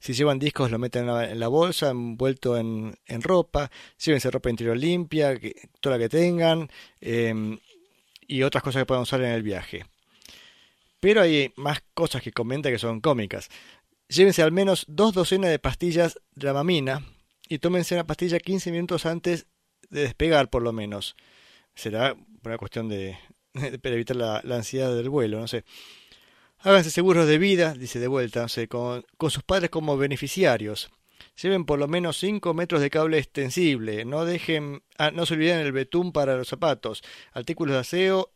Si 0.00 0.12
llevan 0.12 0.38
discos, 0.38 0.70
lo 0.70 0.78
meten 0.78 1.02
en 1.02 1.08
la, 1.08 1.30
en 1.30 1.40
la 1.40 1.48
bolsa, 1.48 1.90
envuelto 1.90 2.56
en, 2.56 2.96
en 3.06 3.22
ropa. 3.22 3.70
Llévense 4.04 4.30
ropa 4.30 4.50
interior 4.50 4.76
limpia, 4.76 5.38
que, 5.38 5.54
toda 5.80 5.96
la 5.96 6.02
que 6.02 6.08
tengan. 6.08 6.68
em, 7.00 7.58
y 8.28 8.42
otras 8.42 8.62
cosas 8.62 8.82
que 8.82 8.86
puedan 8.86 9.02
usar 9.02 9.22
en 9.22 9.30
el 9.30 9.42
viaje. 9.42 9.86
Pero 11.00 11.22
hay 11.22 11.52
más 11.56 11.82
cosas 11.94 12.22
que 12.22 12.32
comenta 12.32 12.70
que 12.70 12.78
son 12.78 13.00
cómicas. 13.00 13.48
Llévense 14.08 14.42
al 14.42 14.52
menos 14.52 14.84
dos 14.88 15.14
docenas 15.14 15.50
de 15.50 15.58
pastillas 15.58 16.20
Dramamina 16.34 17.04
y 17.48 17.58
tómense 17.58 17.94
una 17.94 18.06
pastilla 18.06 18.38
15 18.38 18.70
minutos 18.70 19.04
antes 19.04 19.46
de 19.90 20.02
despegar, 20.02 20.48
por 20.48 20.62
lo 20.62 20.72
menos. 20.72 21.16
Será 21.74 22.16
una 22.44 22.58
cuestión 22.58 22.88
de, 22.88 23.18
para 23.82 23.94
evitar 23.94 24.16
la, 24.16 24.38
ansiedad 24.38 24.94
del 24.94 25.10
vuelo, 25.10 25.40
no 25.40 25.48
sé. 25.48 25.64
Háganse 26.58 26.90
seguros 26.90 27.26
de 27.26 27.38
vida, 27.38 27.74
dice 27.74 27.98
de 27.98 28.08
vuelta, 28.08 28.42
no 28.42 28.48
sé, 28.48 28.68
con, 28.68 29.04
con 29.16 29.30
sus 29.30 29.42
padres 29.42 29.70
como 29.70 29.96
beneficiarios. 29.96 30.90
Lleven 31.42 31.64
por 31.64 31.78
lo 31.78 31.88
menos 31.88 32.16
5 32.18 32.54
metros 32.54 32.80
de 32.80 32.90
cable 32.90 33.18
extensible. 33.18 34.04
No 34.04 34.24
dejen, 34.24 34.82
ah, 34.98 35.10
no 35.10 35.26
se 35.26 35.34
olviden 35.34 35.58
el 35.58 35.72
betún 35.72 36.12
para 36.12 36.36
los 36.36 36.48
zapatos. 36.48 37.02
Artículos 37.32 37.74
de 37.74 37.80
aseo 37.80 38.32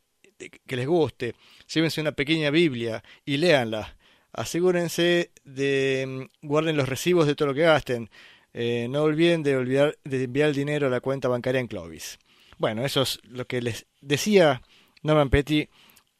que 0.66 0.76
les 0.76 0.87
guste. 0.87 1.35
Llévense 1.72 2.00
una 2.00 2.12
pequeña 2.12 2.50
Biblia 2.50 3.02
y 3.24 3.37
léanla. 3.37 3.96
Asegúrense 4.33 5.31
de 5.45 6.29
mm, 6.43 6.47
guarden 6.47 6.77
los 6.77 6.88
recibos 6.88 7.27
de 7.27 7.35
todo 7.35 7.49
lo 7.49 7.55
que 7.55 7.62
gasten. 7.62 8.11
Eh, 8.53 8.88
no 8.90 9.03
olviden 9.03 9.43
de, 9.43 9.57
olvidar, 9.57 9.99
de 10.05 10.25
enviar 10.25 10.49
el 10.49 10.55
dinero 10.55 10.88
a 10.88 10.90
la 10.90 11.01
cuenta 11.01 11.29
bancaria 11.29 11.61
en 11.61 11.69
Clovis. 11.69 12.19
Bueno, 12.59 12.85
eso 12.85 13.03
es 13.03 13.21
lo 13.25 13.47
que 13.47 13.62
les 13.62 13.87
decía 14.01 14.62
Norman 15.03 15.31
Petty 15.31 15.69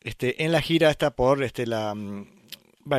este, 0.01 0.43
en 0.45 0.53
la 0.53 0.63
gira 0.63 0.91
está 0.91 1.11
por 1.11 1.43
este, 1.43 1.67
mm, 1.67 2.27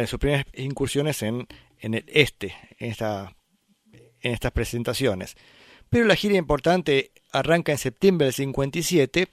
sus 0.08 0.20
primeras 0.20 0.46
incursiones 0.54 1.22
en, 1.24 1.48
en 1.80 1.96
el 1.96 2.06
este, 2.08 2.56
en, 2.78 2.92
esta, 2.92 3.36
en 4.22 4.34
estas 4.34 4.52
presentaciones. 4.52 5.36
Pero 5.90 6.06
la 6.06 6.16
gira 6.16 6.36
importante 6.36 7.12
arranca 7.32 7.72
en 7.72 7.78
septiembre 7.78 8.26
del 8.26 8.34
57 8.34 9.28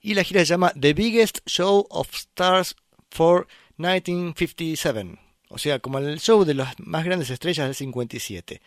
y 0.00 0.14
la 0.14 0.22
gira 0.22 0.40
se 0.40 0.46
llama 0.46 0.72
The 0.78 0.92
Biggest 0.94 1.38
Show 1.46 1.86
of 1.90 2.14
Stars 2.14 2.76
for 3.10 3.48
1957. 3.78 5.18
O 5.48 5.58
sea, 5.58 5.78
como 5.78 5.98
el 5.98 6.20
show 6.20 6.44
de 6.44 6.54
las 6.54 6.78
más 6.78 7.04
grandes 7.04 7.30
estrellas 7.30 7.66
del 7.66 7.74
57. 7.74 8.60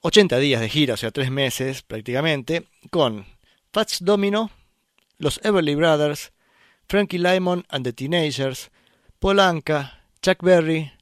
80 0.00 0.38
días 0.38 0.60
de 0.60 0.68
gira, 0.68 0.94
o 0.94 0.96
sea, 0.96 1.10
3 1.10 1.30
meses 1.30 1.82
prácticamente, 1.82 2.66
con 2.90 3.24
Fats 3.72 4.04
Domino, 4.04 4.50
los 5.18 5.40
Everly 5.44 5.74
Brothers, 5.76 6.32
Frankie 6.88 7.18
Lymon 7.18 7.64
and 7.68 7.84
the 7.84 7.92
Teenagers, 7.92 8.70
Polanca, 9.18 10.04
Chuck 10.20 10.42
Berry, 10.42 10.92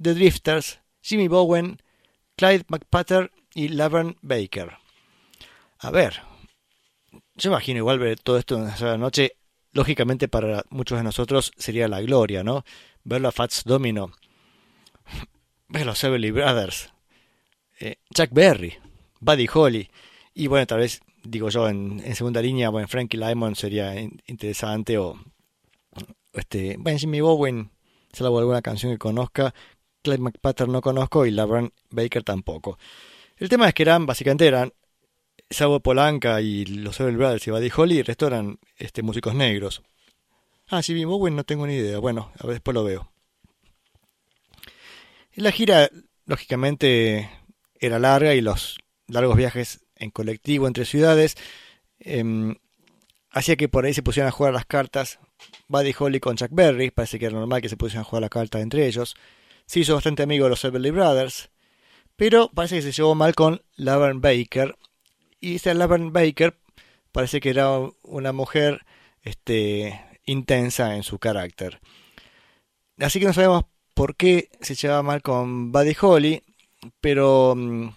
The 0.00 0.14
Drifters, 0.14 0.78
Jimmy 1.02 1.28
Bowen, 1.28 1.82
Clyde 2.36 2.64
McPatter 2.68 3.30
y 3.54 3.68
Laverne 3.68 4.16
Baker. 4.22 4.78
A 5.78 5.90
ver, 5.90 6.22
yo 7.34 7.50
imagino 7.50 7.78
igual 7.78 7.98
ver 7.98 8.18
todo 8.20 8.38
esto 8.38 8.54
en 8.54 8.62
una 8.62 8.76
sola 8.76 8.96
noche. 8.96 9.36
Lógicamente 9.74 10.28
para 10.28 10.64
muchos 10.70 10.96
de 10.96 11.04
nosotros 11.04 11.52
sería 11.58 11.88
la 11.88 12.00
gloria, 12.00 12.42
¿no? 12.42 12.64
Verlo 13.02 13.28
a 13.28 13.32
Fats 13.32 13.64
Domino, 13.64 14.12
ver 15.68 15.84
los 15.84 16.02
Everly 16.02 16.30
Brothers, 16.30 16.92
eh, 17.80 17.96
Chuck 18.14 18.30
Berry, 18.30 18.74
Buddy 19.20 19.48
Holly 19.52 19.90
y 20.32 20.46
bueno, 20.46 20.66
tal 20.66 20.78
vez 20.78 21.00
digo 21.24 21.48
yo 21.48 21.68
en, 21.68 22.00
en 22.04 22.14
segunda 22.14 22.40
línea, 22.40 22.70
bueno, 22.70 22.88
Frankie 22.88 23.18
Lymon 23.18 23.56
sería 23.56 24.00
in- 24.00 24.22
interesante 24.26 24.96
o 24.96 25.18
este, 26.32 26.76
bueno, 26.78 26.98
Jimmy 26.98 27.20
Bowen, 27.20 27.70
salvo 28.12 28.38
alguna 28.38 28.62
canción 28.62 28.92
que 28.92 28.98
conozca, 28.98 29.54
Clyde 30.02 30.18
McPatter 30.18 30.68
no 30.68 30.80
conozco 30.82 31.26
y 31.26 31.30
Laverne 31.30 31.72
Baker 31.90 32.22
tampoco. 32.22 32.78
El 33.36 33.48
tema 33.48 33.66
es 33.68 33.74
que 33.74 33.82
eran, 33.82 34.06
básicamente 34.06 34.46
eran, 34.46 34.72
salvo 35.50 35.80
Polanca 35.80 36.40
y 36.40 36.64
los 36.64 36.98
Everly 37.00 37.16
Brothers 37.16 37.46
y 37.46 37.50
Buddy 37.50 37.70
Holly, 37.74 38.04
eran 38.06 38.58
este, 38.76 39.02
músicos 39.02 39.34
negros. 39.34 39.82
Ah, 40.68 40.82
Jimmy 40.82 41.04
Bowen 41.04 41.36
no 41.36 41.44
tengo 41.44 41.66
ni 41.66 41.74
idea, 41.74 41.98
bueno, 41.98 42.32
a 42.38 42.46
ver, 42.46 42.54
después 42.54 42.74
lo 42.74 42.84
veo. 42.84 43.12
La 45.34 45.52
gira, 45.52 45.90
lógicamente, 46.26 47.28
era 47.78 47.98
larga 47.98 48.34
y 48.34 48.40
los 48.40 48.78
largos 49.08 49.36
viajes 49.36 49.84
en 49.96 50.10
colectivo 50.10 50.66
entre 50.66 50.84
ciudades 50.84 51.36
em, 51.98 52.56
hacía 53.30 53.56
que 53.56 53.68
por 53.68 53.84
ahí 53.84 53.94
se 53.94 54.02
pusieran 54.02 54.28
a 54.28 54.32
jugar 54.32 54.54
las 54.54 54.64
cartas 54.64 55.18
Buddy 55.68 55.94
Holly 55.98 56.20
con 56.20 56.36
Chuck 56.36 56.50
Berry, 56.52 56.90
parece 56.90 57.18
que 57.18 57.26
era 57.26 57.38
normal 57.38 57.60
que 57.60 57.68
se 57.68 57.76
pusieran 57.76 58.02
a 58.02 58.04
jugar 58.04 58.22
las 58.22 58.30
cartas 58.30 58.62
entre 58.62 58.86
ellos. 58.86 59.14
Se 59.66 59.80
hizo 59.80 59.94
bastante 59.94 60.22
amigo 60.22 60.44
de 60.44 60.50
los 60.50 60.64
Everly 60.64 60.90
Brothers, 60.90 61.50
pero 62.16 62.50
parece 62.54 62.76
que 62.76 62.82
se 62.82 62.92
llevó 62.92 63.14
mal 63.14 63.34
con 63.34 63.62
Laverne 63.76 64.20
Baker. 64.20 64.76
Y 65.44 65.56
esta 65.56 65.74
Laverne 65.74 66.10
Baker 66.10 66.56
parece 67.12 67.38
que 67.38 67.50
era 67.50 67.78
una 68.02 68.32
mujer 68.32 68.86
este, 69.20 70.00
intensa 70.24 70.96
en 70.96 71.02
su 71.02 71.18
carácter. 71.18 71.80
Así 72.98 73.20
que 73.20 73.26
no 73.26 73.34
sabemos 73.34 73.64
por 73.92 74.16
qué 74.16 74.48
se 74.62 74.74
llevaba 74.74 75.02
mal 75.02 75.20
con 75.20 75.70
Buddy 75.70 75.94
Holly, 76.00 76.42
pero 77.02 77.54
mm, 77.54 77.90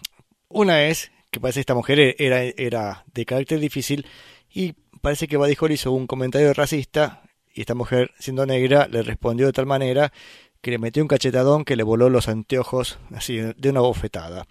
una 0.48 0.84
es 0.88 1.10
que 1.30 1.40
parece 1.40 1.56
que 1.56 1.60
esta 1.62 1.74
mujer 1.74 2.16
era, 2.18 2.42
era 2.42 3.06
de 3.14 3.24
carácter 3.24 3.60
difícil 3.60 4.04
y 4.52 4.74
parece 5.00 5.26
que 5.26 5.38
Buddy 5.38 5.56
Holly 5.58 5.74
hizo 5.74 5.92
un 5.92 6.06
comentario 6.06 6.52
racista 6.52 7.22
y 7.54 7.62
esta 7.62 7.74
mujer, 7.74 8.10
siendo 8.18 8.44
negra, 8.44 8.88
le 8.88 9.00
respondió 9.00 9.46
de 9.46 9.54
tal 9.54 9.64
manera 9.64 10.12
que 10.60 10.70
le 10.70 10.76
metió 10.76 11.02
un 11.02 11.08
cachetadón 11.08 11.64
que 11.64 11.76
le 11.76 11.82
voló 11.82 12.10
los 12.10 12.28
anteojos 12.28 12.98
así 13.14 13.38
de 13.38 13.70
una 13.70 13.80
bofetada. 13.80 14.46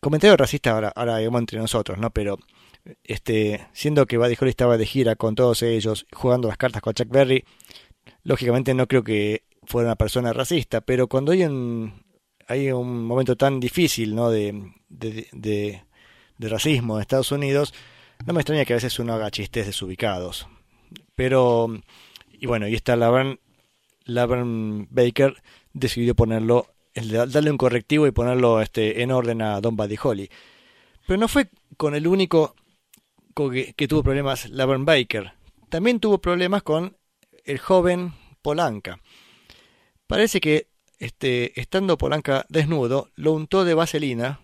Comentario 0.00 0.36
racista 0.36 0.70
ahora, 0.70 0.92
ahora 0.94 1.18
digamos 1.18 1.40
entre 1.40 1.58
nosotros, 1.58 1.98
¿no? 1.98 2.10
Pero 2.10 2.38
este, 3.04 3.66
siendo 3.72 4.06
que 4.06 4.16
Buddy 4.16 4.36
Holly 4.40 4.50
estaba 4.50 4.76
de 4.76 4.86
gira 4.86 5.16
con 5.16 5.34
todos 5.34 5.62
ellos, 5.62 6.06
jugando 6.12 6.48
las 6.48 6.56
cartas 6.56 6.82
con 6.82 6.94
Chuck 6.94 7.08
Berry, 7.08 7.44
lógicamente 8.22 8.74
no 8.74 8.86
creo 8.86 9.02
que 9.02 9.44
fuera 9.64 9.88
una 9.88 9.96
persona 9.96 10.32
racista, 10.32 10.80
pero 10.80 11.08
cuando 11.08 11.32
hay 11.32 11.44
un, 11.44 12.02
hay 12.46 12.72
un 12.72 13.04
momento 13.04 13.36
tan 13.36 13.60
difícil, 13.60 14.14
¿no? 14.14 14.30
De, 14.30 14.72
de, 14.88 15.28
de, 15.32 16.48
racismo 16.48 16.96
en 16.96 17.02
Estados 17.02 17.32
Unidos, 17.32 17.74
no 18.26 18.32
me 18.32 18.40
extraña 18.40 18.64
que 18.64 18.72
a 18.72 18.76
veces 18.76 18.98
uno 18.98 19.14
haga 19.14 19.30
chistes 19.30 19.66
desubicados. 19.66 20.48
Pero, 21.14 21.68
y 22.32 22.46
bueno, 22.46 22.68
y 22.68 22.74
está 22.74 22.96
Laverne, 22.96 23.40
Laverne 24.04 24.86
Baker 24.90 25.42
decidió 25.72 26.14
ponerlo, 26.14 26.66
darle 26.94 27.50
un 27.50 27.58
correctivo 27.58 28.06
y 28.06 28.10
ponerlo 28.10 28.60
este, 28.60 29.02
en 29.02 29.12
orden 29.12 29.42
a 29.42 29.60
Don 29.60 29.76
Buddy 29.76 29.96
Holly. 30.02 30.30
Pero 31.06 31.18
no 31.18 31.28
fue 31.28 31.48
con 31.76 31.94
el 31.94 32.06
único 32.06 32.54
que 33.76 33.88
tuvo 33.88 34.02
problemas 34.02 34.50
Laverne 34.50 34.84
Baker. 34.84 35.32
También 35.68 36.00
tuvo 36.00 36.18
problemas 36.18 36.62
con 36.62 36.96
el 37.44 37.58
joven 37.58 38.12
Polanca. 38.42 39.00
Parece 40.06 40.40
que 40.40 40.66
este, 40.98 41.58
estando 41.60 41.98
Polanca 41.98 42.44
desnudo, 42.48 43.10
lo 43.14 43.32
untó 43.32 43.64
de 43.64 43.74
vaselina. 43.74 44.40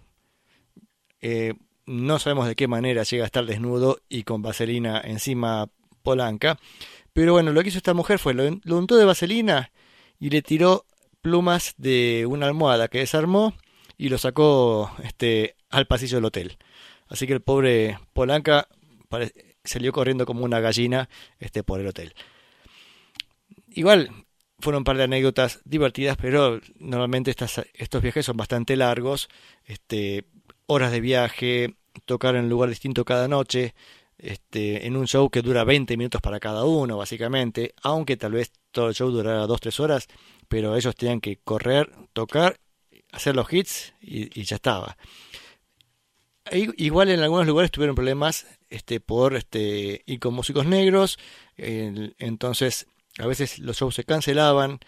Eh, 1.20 1.54
no 1.86 2.18
sabemos 2.18 2.46
de 2.46 2.54
qué 2.54 2.68
manera 2.68 3.02
llega 3.02 3.24
a 3.24 3.26
estar 3.26 3.44
desnudo 3.44 3.98
y 4.08 4.22
con 4.22 4.42
vaselina 4.42 5.00
encima 5.02 5.68
Polanca. 6.02 6.58
Pero 7.12 7.32
bueno, 7.32 7.52
lo 7.52 7.62
que 7.62 7.68
hizo 7.68 7.78
esta 7.78 7.94
mujer 7.94 8.18
fue 8.18 8.34
lo, 8.34 8.44
lo 8.62 8.78
untó 8.78 8.96
de 8.96 9.04
vaselina 9.04 9.72
y 10.18 10.30
le 10.30 10.42
tiró 10.42 10.86
plumas 11.24 11.74
de 11.78 12.26
una 12.28 12.46
almohada 12.46 12.88
que 12.88 12.98
desarmó 12.98 13.54
y 13.96 14.10
lo 14.10 14.18
sacó 14.18 14.94
este, 15.02 15.56
al 15.70 15.86
pasillo 15.86 16.18
del 16.18 16.26
hotel. 16.26 16.58
Así 17.08 17.26
que 17.26 17.32
el 17.32 17.40
pobre 17.40 17.98
Polanca 18.12 18.68
salió 19.64 19.90
corriendo 19.92 20.26
como 20.26 20.44
una 20.44 20.60
gallina 20.60 21.08
este, 21.38 21.62
por 21.62 21.80
el 21.80 21.86
hotel. 21.86 22.12
Igual 23.68 24.10
fueron 24.58 24.80
un 24.80 24.84
par 24.84 24.98
de 24.98 25.04
anécdotas 25.04 25.60
divertidas, 25.64 26.18
pero 26.20 26.60
normalmente 26.78 27.30
estas, 27.30 27.62
estos 27.72 28.02
viajes 28.02 28.26
son 28.26 28.36
bastante 28.36 28.76
largos. 28.76 29.30
Este, 29.64 30.26
horas 30.66 30.92
de 30.92 31.00
viaje, 31.00 31.74
tocar 32.04 32.36
en 32.36 32.44
un 32.44 32.50
lugar 32.50 32.68
distinto 32.68 33.06
cada 33.06 33.28
noche, 33.28 33.74
este, 34.18 34.86
en 34.86 34.96
un 34.96 35.06
show 35.06 35.30
que 35.30 35.40
dura 35.40 35.64
20 35.64 35.96
minutos 35.96 36.20
para 36.20 36.38
cada 36.38 36.64
uno, 36.64 36.98
básicamente, 36.98 37.74
aunque 37.82 38.18
tal 38.18 38.32
vez 38.32 38.52
todo 38.72 38.88
el 38.88 38.94
show 38.94 39.10
durara 39.10 39.46
2-3 39.46 39.80
horas, 39.80 40.08
pero 40.48 40.76
ellos 40.76 40.94
tenían 40.96 41.20
que 41.20 41.38
correr, 41.38 41.90
tocar, 42.12 42.58
hacer 43.12 43.36
los 43.36 43.52
hits 43.52 43.94
y, 44.00 44.42
ya 44.44 44.56
estaba. 44.56 44.96
I- 46.52 46.84
Igual 46.84 47.10
en 47.10 47.20
algunos 47.20 47.46
lugares 47.46 47.70
tuvieron 47.70 47.94
problemas 47.96 48.46
este, 48.68 49.00
por 49.00 49.34
este, 49.36 50.02
y 50.06 50.18
con 50.18 50.34
músicos 50.34 50.66
negros, 50.66 51.18
entonces 51.56 52.86
a 53.18 53.26
veces 53.26 53.58
los 53.60 53.78
shows 53.78 53.94
se 53.94 54.04
cancelaban, 54.04 54.80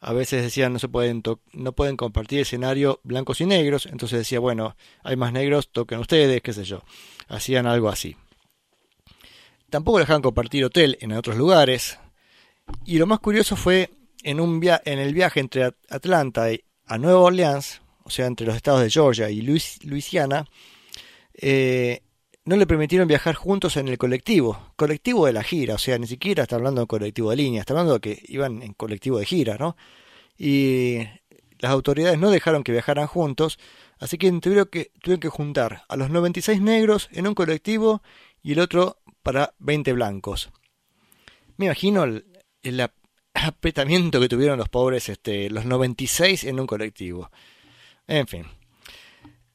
a 0.00 0.12
veces 0.12 0.42
decían 0.42 0.72
no 0.72 0.78
se 0.78 0.88
pueden 0.88 1.22
no 1.52 1.72
pueden 1.72 1.96
compartir 1.96 2.40
escenario 2.40 3.00
blancos 3.04 3.40
y 3.40 3.46
negros, 3.46 3.86
entonces 3.86 4.18
decía, 4.18 4.40
bueno, 4.40 4.76
hay 5.02 5.16
más 5.16 5.32
negros, 5.32 5.70
toquen 5.70 5.98
ustedes, 6.00 6.42
qué 6.42 6.52
sé 6.52 6.64
yo. 6.64 6.82
Hacían 7.28 7.66
algo 7.66 7.88
así. 7.88 8.16
Tampoco 9.70 9.98
dejaban 10.00 10.22
compartir 10.22 10.64
hotel 10.64 10.98
en 11.00 11.12
otros 11.12 11.36
lugares. 11.36 11.98
Y 12.84 12.98
lo 12.98 13.06
más 13.06 13.20
curioso 13.20 13.56
fue 13.56 13.90
en 14.22 14.40
un 14.40 14.62
en 14.84 14.98
el 14.98 15.14
viaje 15.14 15.40
entre 15.40 15.64
At- 15.64 15.74
Atlanta 15.90 16.52
y 16.52 16.64
a 16.86 16.98
Nueva 16.98 17.20
Orleans, 17.20 17.82
o 18.04 18.10
sea, 18.10 18.26
entre 18.26 18.46
los 18.46 18.56
estados 18.56 18.82
de 18.82 18.90
Georgia 18.90 19.30
y 19.30 19.42
Luis- 19.42 19.82
Luisiana, 19.84 20.46
eh, 21.34 22.02
no 22.44 22.56
le 22.56 22.66
permitieron 22.66 23.06
viajar 23.08 23.34
juntos 23.36 23.76
en 23.76 23.88
el 23.88 23.98
colectivo, 23.98 24.72
colectivo 24.76 25.26
de 25.26 25.32
la 25.32 25.42
gira, 25.44 25.74
o 25.76 25.78
sea, 25.78 25.98
ni 25.98 26.06
siquiera 26.06 26.42
está 26.42 26.56
hablando 26.56 26.80
de 26.82 26.86
colectivo 26.88 27.30
de 27.30 27.36
línea, 27.36 27.60
está 27.60 27.72
hablando 27.74 27.94
de 27.94 28.00
que 28.00 28.22
iban 28.28 28.62
en 28.62 28.74
colectivo 28.74 29.18
de 29.18 29.26
gira, 29.26 29.56
¿no? 29.58 29.76
Y 30.36 30.98
las 31.60 31.70
autoridades 31.72 32.18
no 32.18 32.30
dejaron 32.30 32.64
que 32.64 32.72
viajaran 32.72 33.06
juntos, 33.06 33.58
así 34.00 34.18
que 34.18 34.30
tuvieron 34.40 34.66
que, 34.66 34.90
tuvieron 35.02 35.20
que 35.20 35.28
juntar 35.28 35.84
a 35.88 35.96
los 35.96 36.10
96 36.10 36.60
negros 36.60 37.08
en 37.12 37.28
un 37.28 37.34
colectivo 37.34 38.02
y 38.42 38.52
el 38.52 38.58
otro 38.60 38.98
para 39.22 39.54
20 39.60 39.92
blancos. 39.92 40.50
Me 41.56 41.66
imagino 41.66 42.04
el 42.04 42.80
ap- 42.80 42.94
apretamiento 43.34 44.20
que 44.20 44.28
tuvieron 44.28 44.58
los 44.58 44.68
pobres, 44.68 45.08
este, 45.08 45.50
los 45.50 45.64
96 45.64 46.44
en 46.44 46.60
un 46.60 46.66
colectivo. 46.66 47.30
En 48.06 48.26
fin. 48.26 48.46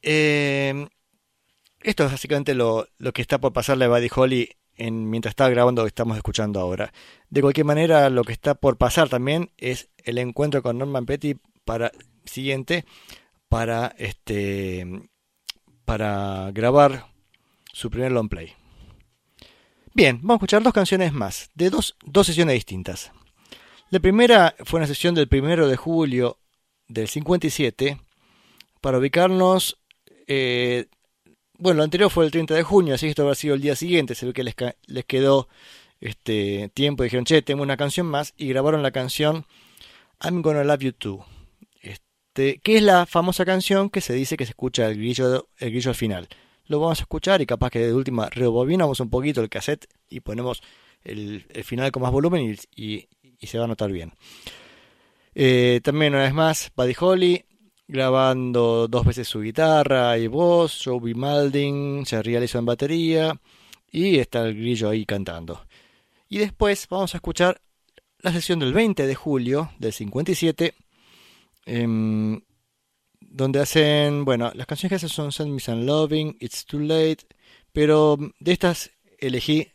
Eh, 0.02 0.88
esto 1.80 2.04
es 2.04 2.12
básicamente 2.12 2.54
lo, 2.54 2.86
lo 2.98 3.12
que 3.12 3.22
está 3.22 3.38
por 3.38 3.52
pasarle 3.52 3.84
a 3.84 3.88
Buddy 3.88 4.08
Holly 4.14 4.50
en, 4.76 5.10
mientras 5.10 5.32
está 5.32 5.48
grabando 5.48 5.82
lo 5.82 5.86
que 5.86 5.90
estamos 5.90 6.16
escuchando 6.16 6.60
ahora. 6.60 6.92
De 7.30 7.42
cualquier 7.42 7.66
manera, 7.66 8.08
lo 8.10 8.24
que 8.24 8.32
está 8.32 8.54
por 8.54 8.78
pasar 8.78 9.08
también 9.08 9.50
es 9.58 9.88
el 9.98 10.18
encuentro 10.18 10.62
con 10.62 10.78
Norman 10.78 11.06
Petty 11.06 11.36
para 11.64 11.92
siguiente 12.24 12.84
para 13.48 13.94
este 13.98 14.86
para 15.84 16.50
grabar 16.52 17.06
su 17.72 17.90
primer 17.90 18.12
long 18.12 18.28
play. 18.28 18.52
Bien, 19.94 20.18
vamos 20.18 20.34
a 20.34 20.36
escuchar 20.36 20.62
dos 20.62 20.72
canciones 20.72 21.12
más, 21.12 21.50
de 21.54 21.70
dos, 21.70 21.96
dos 22.04 22.26
sesiones 22.26 22.54
distintas. 22.54 23.10
La 23.90 24.00
primera 24.00 24.54
fue 24.64 24.78
una 24.78 24.86
sesión 24.86 25.14
del 25.14 25.28
primero 25.28 25.66
de 25.68 25.76
julio 25.76 26.38
del 26.88 27.08
57 27.08 27.98
para 28.80 28.98
ubicarnos 28.98 29.78
eh, 30.26 30.86
bueno, 31.58 31.78
lo 31.78 31.84
anterior 31.84 32.10
fue 32.10 32.24
el 32.24 32.30
30 32.30 32.54
de 32.54 32.62
junio, 32.62 32.94
así 32.94 33.06
que 33.06 33.10
esto 33.10 33.22
habrá 33.22 33.34
sido 33.34 33.54
el 33.54 33.60
día 33.60 33.74
siguiente. 33.74 34.14
Se 34.14 34.26
ve 34.26 34.32
que 34.32 34.44
les, 34.44 34.54
les 34.86 35.04
quedó 35.04 35.48
este 36.00 36.70
tiempo 36.74 37.02
dijeron, 37.02 37.24
che, 37.24 37.42
tengo 37.42 37.62
una 37.62 37.76
canción 37.76 38.06
más. 38.06 38.32
Y 38.36 38.48
grabaron 38.48 38.82
la 38.82 38.92
canción 38.92 39.44
I'm 40.22 40.42
Gonna 40.42 40.64
Love 40.64 40.80
You 40.80 40.92
Too. 40.92 41.24
Este, 41.82 42.60
que 42.60 42.76
es 42.76 42.82
la 42.82 43.06
famosa 43.06 43.44
canción 43.44 43.90
que 43.90 44.00
se 44.00 44.12
dice 44.12 44.36
que 44.36 44.44
se 44.44 44.50
escucha 44.50 44.88
el 44.88 44.98
grillo, 44.98 45.48
el 45.58 45.70
grillo 45.70 45.90
al 45.90 45.96
final. 45.96 46.28
Lo 46.66 46.78
vamos 46.80 47.00
a 47.00 47.02
escuchar 47.02 47.40
y 47.40 47.46
capaz 47.46 47.70
que 47.70 47.80
de 47.80 47.94
última 47.94 48.28
rebobinamos 48.30 49.00
un 49.00 49.10
poquito 49.10 49.40
el 49.40 49.48
cassette 49.48 49.88
y 50.08 50.20
ponemos 50.20 50.62
el, 51.02 51.44
final 51.64 51.90
con 51.90 52.02
más 52.02 52.12
volumen 52.12 52.56
y- 52.76 53.08
y 53.40 53.46
se 53.46 53.58
va 53.58 53.64
a 53.64 53.68
notar 53.68 53.90
bien. 53.92 54.12
Eh, 55.34 55.80
también 55.82 56.14
una 56.14 56.24
vez 56.24 56.34
más, 56.34 56.72
Buddy 56.74 56.94
Holly 56.98 57.44
grabando 57.88 58.86
dos 58.86 59.06
veces 59.06 59.26
su 59.26 59.40
guitarra 59.40 60.18
y 60.18 60.26
voz, 60.26 60.82
Joey 60.84 61.14
Malding, 61.14 62.04
Jerry 62.04 62.36
Allison 62.36 62.60
en 62.60 62.66
batería 62.66 63.40
y 63.90 64.18
está 64.18 64.46
el 64.46 64.54
grillo 64.54 64.90
ahí 64.90 65.06
cantando. 65.06 65.64
Y 66.28 66.38
después 66.38 66.86
vamos 66.90 67.14
a 67.14 67.18
escuchar 67.18 67.60
la 68.20 68.32
sesión 68.32 68.58
del 68.58 68.74
20 68.74 69.06
de 69.06 69.14
julio 69.14 69.70
del 69.78 69.92
57, 69.92 70.74
em, 71.64 72.40
donde 73.20 73.60
hacen, 73.60 74.24
bueno, 74.24 74.52
las 74.54 74.66
canciones 74.66 74.90
que 74.90 74.96
hacen 74.96 75.08
son 75.08 75.32
Send 75.32 75.52
Me 75.52 75.60
Some 75.60 75.84
Loving, 75.84 76.36
It's 76.40 76.66
Too 76.66 76.80
Late, 76.80 77.26
pero 77.72 78.18
de 78.38 78.52
estas 78.52 78.90
elegí 79.18 79.68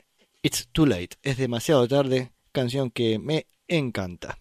It's 0.44 0.68
Too 0.72 0.86
Late, 0.86 1.18
es 1.24 1.38
demasiado 1.38 1.88
tarde, 1.88 2.32
canción 2.52 2.92
que 2.92 3.18
me 3.18 3.48
encanta. 3.68 4.36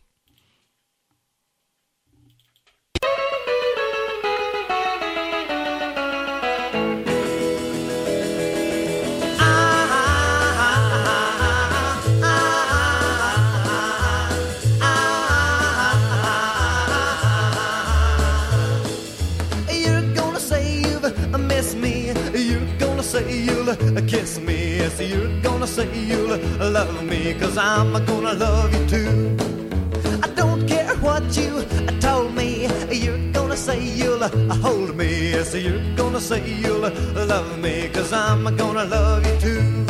You're 19.70 20.14
gonna 20.14 20.40
say 20.40 20.80
you've 20.80 21.40
missed 21.40 21.76
me. 21.76 22.12
You're 22.34 22.60
gonna 22.78 23.02
say 23.02 23.24
you'll 23.44 23.74
kiss 24.06 24.38
me. 24.40 24.78
Yes, 24.78 25.00
you're 25.00 25.40
gonna 25.40 25.66
say 25.66 25.88
you'll 26.06 26.38
love 26.58 27.02
me. 27.04 27.34
Cause 27.34 27.56
I'm 27.56 27.92
gonna 28.06 28.34
love 28.34 28.72
you 28.74 28.86
too. 28.88 29.01
Yes, 35.52 35.64
you're 35.64 35.96
gonna 35.96 36.20
say 36.20 36.40
you'll 36.48 36.88
love 37.26 37.58
me. 37.58 37.88
Cause 37.92 38.12
I'm 38.12 38.44
gonna 38.56 38.84
love 38.84 39.26
you 39.26 39.38
too. 39.38 39.84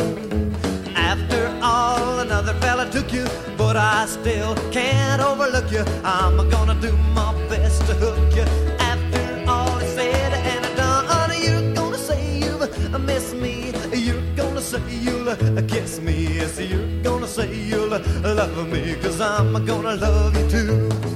After 0.93 1.57
all, 1.61 2.19
another 2.19 2.53
fella 2.55 2.89
took 2.89 3.13
you, 3.13 3.25
but 3.57 3.77
I 3.77 4.05
still 4.05 4.55
can't 4.71 5.21
overlook 5.21 5.71
you. 5.71 5.85
I'm 6.03 6.49
gonna 6.49 6.75
do 6.81 6.91
my 7.15 7.33
best 7.47 7.85
to 7.87 7.93
hook 7.93 8.35
you. 8.35 8.45
After 8.79 9.49
all 9.49 9.77
is 9.77 9.93
said 9.93 10.33
and 10.33 10.75
done, 10.75 11.31
you're 11.41 11.73
gonna 11.73 11.97
say 11.97 12.39
you've 12.39 13.01
missed 13.01 13.35
me. 13.35 13.71
You're 13.93 14.35
gonna 14.35 14.61
say 14.61 14.81
you'll 14.89 15.35
kiss 15.67 15.99
me. 16.01 16.39
Yes, 16.39 16.59
you're 16.59 17.01
gonna 17.03 17.27
say 17.27 17.53
you'll 17.53 17.87
love 17.89 18.67
me, 18.69 18.95
cause 19.01 19.21
I'm 19.21 19.65
gonna 19.65 19.95
love 19.95 20.35
you 20.37 20.49
too. 20.49 21.12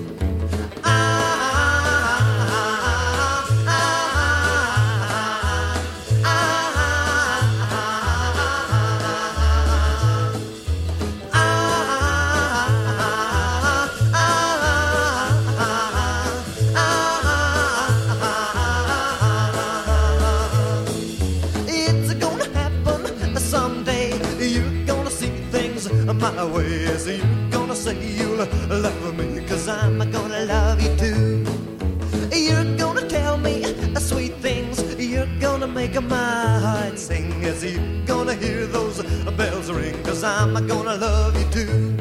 Gonna 27.68 27.80
say 27.80 28.18
you'll 28.18 28.38
love 28.70 29.18
me, 29.18 29.46
cause 29.46 29.68
I'm 29.68 30.00
gonna 30.10 30.46
love 30.46 30.82
you 30.82 30.96
too. 30.96 31.46
You're 32.34 32.78
gonna 32.78 33.06
tell 33.10 33.38
me 33.38 33.62
sweet 34.00 34.36
things. 34.36 34.82
You're 34.98 35.28
gonna 35.42 35.68
make 35.68 36.02
my 36.02 36.60
heart 36.60 36.98
sing. 36.98 37.44
as 37.44 37.66
you're 37.66 38.06
gonna 38.06 38.36
hear 38.36 38.68
those 38.68 39.04
bells 39.36 39.70
ring, 39.70 40.02
cause 40.04 40.24
I'm 40.24 40.54
gonna 40.66 40.96
love 40.96 41.38
you 41.38 41.48
too. 41.52 41.98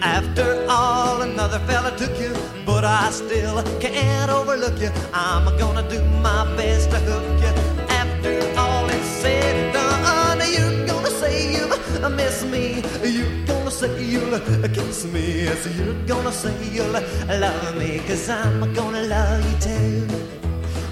After 0.00 0.64
all, 0.70 1.20
another 1.20 1.58
fella 1.66 1.94
took 1.98 2.18
you, 2.18 2.34
but 2.64 2.82
I 2.82 3.10
still 3.10 3.62
can't 3.78 4.30
overlook 4.30 4.80
you. 4.80 4.90
I'm 5.12 5.44
gonna 5.58 5.86
do 5.86 6.02
my 6.22 6.44
best 6.56 6.90
to 6.92 6.98
hook 6.98 7.42
you. 7.42 7.61
Say 13.82 14.04
you'll 14.04 14.38
kiss 14.76 15.04
me. 15.06 15.44
Yes, 15.46 15.66
you're 15.76 15.94
gonna 16.06 16.30
say 16.30 16.54
you'll 16.70 16.92
love 16.92 17.76
me, 17.76 17.98
cause 18.06 18.28
I'm 18.28 18.72
gonna 18.74 19.02
love 19.02 19.42
you 19.50 19.58
too. 19.66 20.06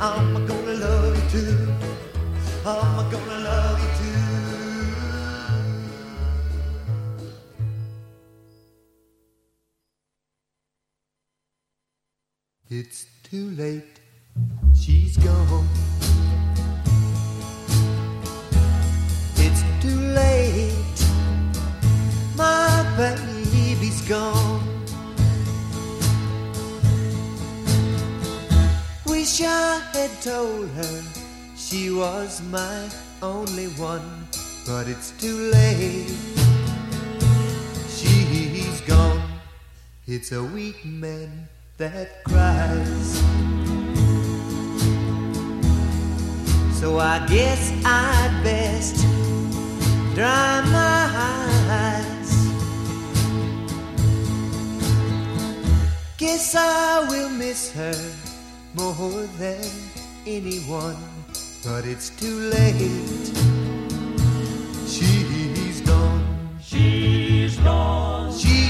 I'm 0.00 0.46
gonna 0.48 0.74
love 0.84 1.14
you 1.16 1.24
too. 1.30 1.56
I'm 2.66 3.10
gonna 3.12 3.38
love 3.48 3.78
you 3.82 3.90
too. 3.98 4.18
It's 12.78 13.06
too 13.22 13.50
late, 13.62 14.00
she's 14.74 15.16
gone. 15.16 15.68
It's 19.36 19.62
too 19.82 20.00
late, 20.18 20.79
baby's 22.96 24.02
gone. 24.08 24.62
Wish 29.06 29.42
I 29.42 29.80
had 29.92 30.10
told 30.22 30.68
her 30.70 31.02
she 31.56 31.90
was 31.90 32.42
my 32.50 32.88
only 33.22 33.68
one, 33.78 34.26
but 34.66 34.88
it's 34.88 35.10
too 35.20 35.50
late. 35.50 36.14
She's 37.88 38.80
gone. 38.82 39.22
It's 40.06 40.32
a 40.32 40.42
weak 40.42 40.84
man 40.84 41.48
that 41.78 42.24
cries. 42.24 43.20
So 46.80 46.98
I 46.98 47.24
guess 47.26 47.72
I'd 47.84 48.40
best 48.42 48.96
dry 50.14 50.62
my 50.72 50.89
Guess 56.32 56.54
I 56.54 57.08
will 57.10 57.28
miss 57.28 57.72
her 57.72 58.00
more 58.74 59.26
than 59.36 59.66
anyone, 60.24 60.96
but 61.64 61.84
it's 61.84 62.10
too 62.10 62.38
late. 62.54 63.34
She's 64.86 65.80
gone. 65.80 66.22
She's 66.62 67.56
gone. 67.58 68.32
She's 68.38 68.69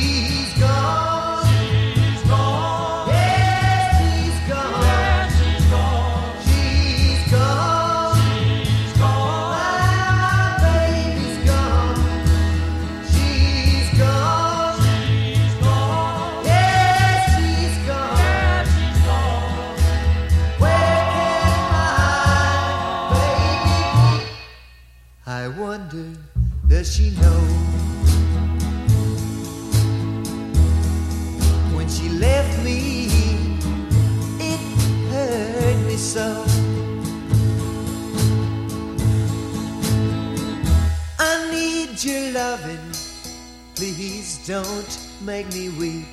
don't 44.51 44.99
make 45.21 45.47
me 45.55 45.69
weep 45.79 46.07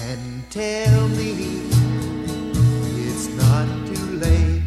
and 0.00 0.50
tell 0.50 1.08
me 1.08 1.62
it's 3.06 3.28
not 3.28 3.66
too 3.86 4.18
late. 4.18 4.60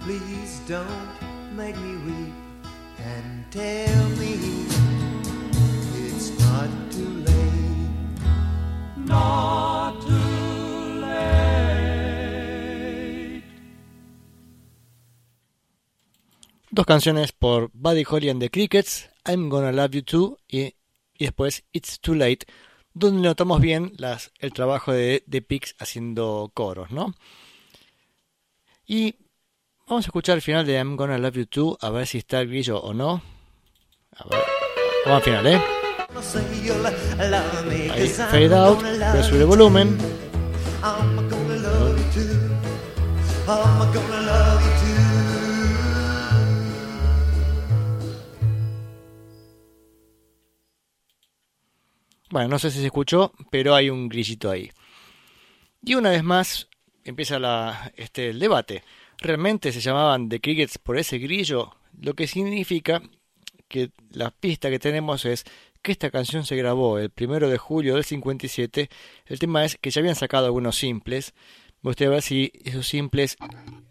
Please 0.00 0.60
don't 0.66 1.56
make 1.56 1.76
me 1.78 1.96
weep 2.06 2.25
tell 3.56 4.08
me 4.20 4.32
it's 6.04 6.28
not 6.38 6.68
too 6.92 7.12
late. 7.24 7.88
Not 8.96 10.00
too 10.06 11.00
late. 11.00 12.26
Dos 16.70 16.86
canciones 16.86 17.32
por 17.32 17.70
Buddy 17.72 18.04
Holly 18.04 18.28
and 18.28 18.42
the 18.42 18.50
Crickets, 18.50 19.08
I'm 19.24 19.48
Gonna 19.48 19.72
Love 19.72 19.92
You 19.92 20.02
Too 20.02 20.38
y, 20.48 20.74
y 21.16 21.24
después 21.24 21.64
It's 21.72 21.98
Too 22.00 22.14
Late, 22.14 22.46
donde 22.92 23.22
notamos 23.22 23.62
bien 23.62 23.92
las, 23.96 24.32
el 24.38 24.52
trabajo 24.52 24.92
de, 24.92 25.24
de 25.26 25.40
Pix 25.40 25.74
haciendo 25.78 26.50
coros, 26.52 26.90
¿no? 26.90 27.14
Y 28.86 29.14
vamos 29.88 30.04
a 30.04 30.08
escuchar 30.08 30.36
el 30.36 30.42
final 30.42 30.66
de 30.66 30.74
I'm 30.74 30.96
Gonna 30.96 31.16
Love 31.16 31.36
You 31.36 31.46
Too, 31.46 31.78
a 31.80 31.88
ver 31.88 32.06
si 32.06 32.18
está 32.18 32.42
el 32.42 32.48
grillo 32.48 32.78
o 32.80 32.92
no. 32.92 33.22
Vamos 34.18 34.44
al 35.06 35.22
final, 35.22 35.46
¿eh? 35.46 35.60
Ahí, 37.92 38.08
fade 38.08 38.54
out, 38.54 38.80
voy 38.80 39.40
el 39.40 39.46
volumen. 39.46 39.98
Bueno, 52.30 52.48
no 52.48 52.58
sé 52.58 52.70
si 52.70 52.80
se 52.80 52.86
escuchó, 52.86 53.32
pero 53.50 53.74
hay 53.74 53.90
un 53.90 54.08
grillito 54.08 54.50
ahí. 54.50 54.70
Y 55.82 55.94
una 55.94 56.10
vez 56.10 56.24
más 56.24 56.68
empieza 57.04 57.38
la, 57.38 57.92
este, 57.96 58.30
el 58.30 58.38
debate. 58.38 58.82
¿Realmente 59.18 59.72
se 59.72 59.80
llamaban 59.80 60.28
The 60.28 60.40
Crickets 60.40 60.78
por 60.78 60.98
ese 60.98 61.18
grillo? 61.18 61.76
Lo 62.00 62.14
que 62.14 62.26
significa 62.26 63.00
que 63.68 63.90
la 64.10 64.30
pista 64.30 64.70
que 64.70 64.78
tenemos 64.78 65.24
es 65.24 65.44
que 65.82 65.92
esta 65.92 66.10
canción 66.10 66.44
se 66.44 66.56
grabó 66.56 66.98
el 66.98 67.10
primero 67.10 67.48
de 67.48 67.58
julio 67.58 67.94
del 67.94 68.04
57. 68.04 68.88
El 69.26 69.38
tema 69.38 69.64
es 69.64 69.76
que 69.76 69.90
ya 69.90 70.00
habían 70.00 70.16
sacado 70.16 70.46
algunos 70.46 70.76
simples. 70.76 71.34
Me 71.82 71.90
gustaría 71.90 72.10
ver 72.10 72.22
si 72.22 72.52
esos 72.64 72.88
simples 72.88 73.36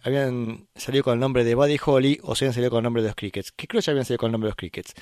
habían 0.03 0.67
salido 0.75 1.03
con 1.03 1.13
el 1.13 1.19
nombre 1.19 1.43
de 1.43 1.55
Buddy 1.55 1.79
Holly 1.83 2.19
o 2.23 2.35
si 2.35 2.45
habían 2.45 2.53
salido 2.53 2.71
con 2.71 2.79
el 2.79 2.83
nombre 2.83 3.01
de 3.01 3.09
los 3.09 3.15
Crickets. 3.15 3.51
Que 3.51 3.67
creo 3.67 3.79
que 3.81 3.85
ya 3.85 3.91
habían 3.91 4.05
salido 4.05 4.19
con 4.19 4.27
el 4.27 4.31
nombre 4.33 4.47
de 4.47 4.51
los 4.51 4.57
Crickets. 4.57 4.93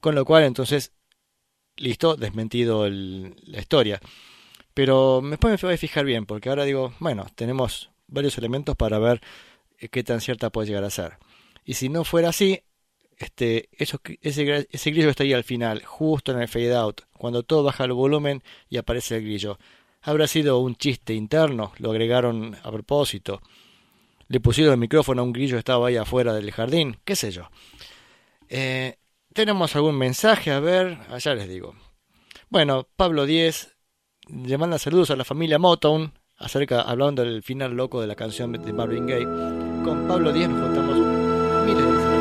Con 0.00 0.14
lo 0.14 0.24
cual, 0.24 0.44
entonces, 0.44 0.92
listo, 1.76 2.16
desmentido 2.16 2.88
la 2.88 3.58
historia. 3.58 4.00
Pero 4.74 5.22
después 5.24 5.60
me 5.60 5.66
voy 5.66 5.74
a 5.74 5.78
fijar 5.78 6.04
bien, 6.04 6.26
porque 6.26 6.48
ahora 6.48 6.64
digo, 6.64 6.94
bueno, 7.00 7.26
tenemos 7.34 7.90
varios 8.06 8.36
elementos 8.38 8.76
para 8.76 8.98
ver 8.98 9.20
eh, 9.78 9.88
qué 9.88 10.04
tan 10.04 10.20
cierta 10.20 10.50
puede 10.50 10.68
llegar 10.68 10.84
a 10.84 10.90
ser. 10.90 11.18
Y 11.64 11.74
si 11.74 11.88
no 11.88 12.04
fuera 12.04 12.28
así, 12.28 12.62
este, 13.16 13.70
ese, 13.72 14.90
grillo 14.90 15.08
estaría 15.08 15.36
al 15.36 15.44
final, 15.44 15.82
justo 15.84 16.32
en 16.32 16.40
el 16.40 16.48
fade 16.48 16.74
out, 16.74 17.02
cuando 17.16 17.42
todo 17.42 17.62
baja 17.62 17.84
el 17.84 17.92
volumen 17.92 18.42
y 18.68 18.76
aparece 18.76 19.16
el 19.16 19.24
grillo. 19.24 19.58
Habrá 20.02 20.26
sido 20.26 20.58
un 20.58 20.76
chiste 20.76 21.14
interno, 21.14 21.72
lo 21.78 21.90
agregaron 21.90 22.56
a 22.62 22.70
propósito. 22.70 23.40
Le 24.28 24.40
pusieron 24.40 24.74
el 24.74 24.80
micrófono 24.80 25.22
a 25.22 25.24
un 25.24 25.32
grillo 25.32 25.56
que 25.56 25.60
estaba 25.60 25.88
ahí 25.88 25.96
afuera 25.96 26.34
del 26.34 26.50
jardín, 26.52 26.98
qué 27.04 27.16
sé 27.16 27.30
yo. 27.30 27.48
Eh, 28.48 28.96
¿Tenemos 29.32 29.74
algún 29.76 29.96
mensaje? 29.96 30.50
A 30.50 30.60
ver, 30.60 30.98
allá 31.10 31.34
les 31.34 31.48
digo. 31.48 31.74
Bueno, 32.48 32.88
Pablo 32.96 33.26
Díez 33.26 33.76
le 34.28 34.58
manda 34.58 34.78
saludos 34.78 35.10
a 35.10 35.16
la 35.16 35.24
familia 35.24 35.58
Motown, 35.58 36.12
acerca, 36.36 36.82
hablando 36.82 37.22
del 37.22 37.42
final 37.42 37.74
loco 37.74 38.00
de 38.00 38.06
la 38.06 38.14
canción 38.14 38.52
de 38.52 38.72
Marvin 38.72 39.06
Gaye. 39.06 39.24
Con 39.84 40.06
Pablo 40.06 40.32
Díez 40.32 40.48
nos 40.48 40.60
contamos 40.60 40.98
miles 41.66 42.10
de 42.10 42.15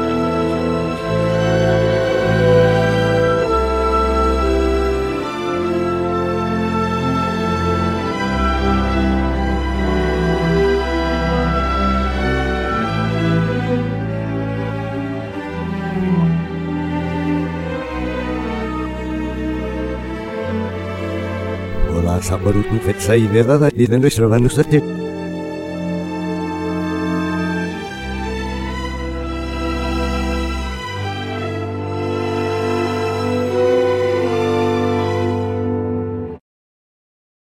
veces. 22.17 22.31
Hola, 22.31 22.37
Saborutu 22.37 22.79
Fetsai 22.79 23.27
de 23.27 23.43
Dada 23.43 23.69
y 23.75 23.87
de 23.87 23.99
nuestro 23.99 24.29
Vanusate. 24.29 25.04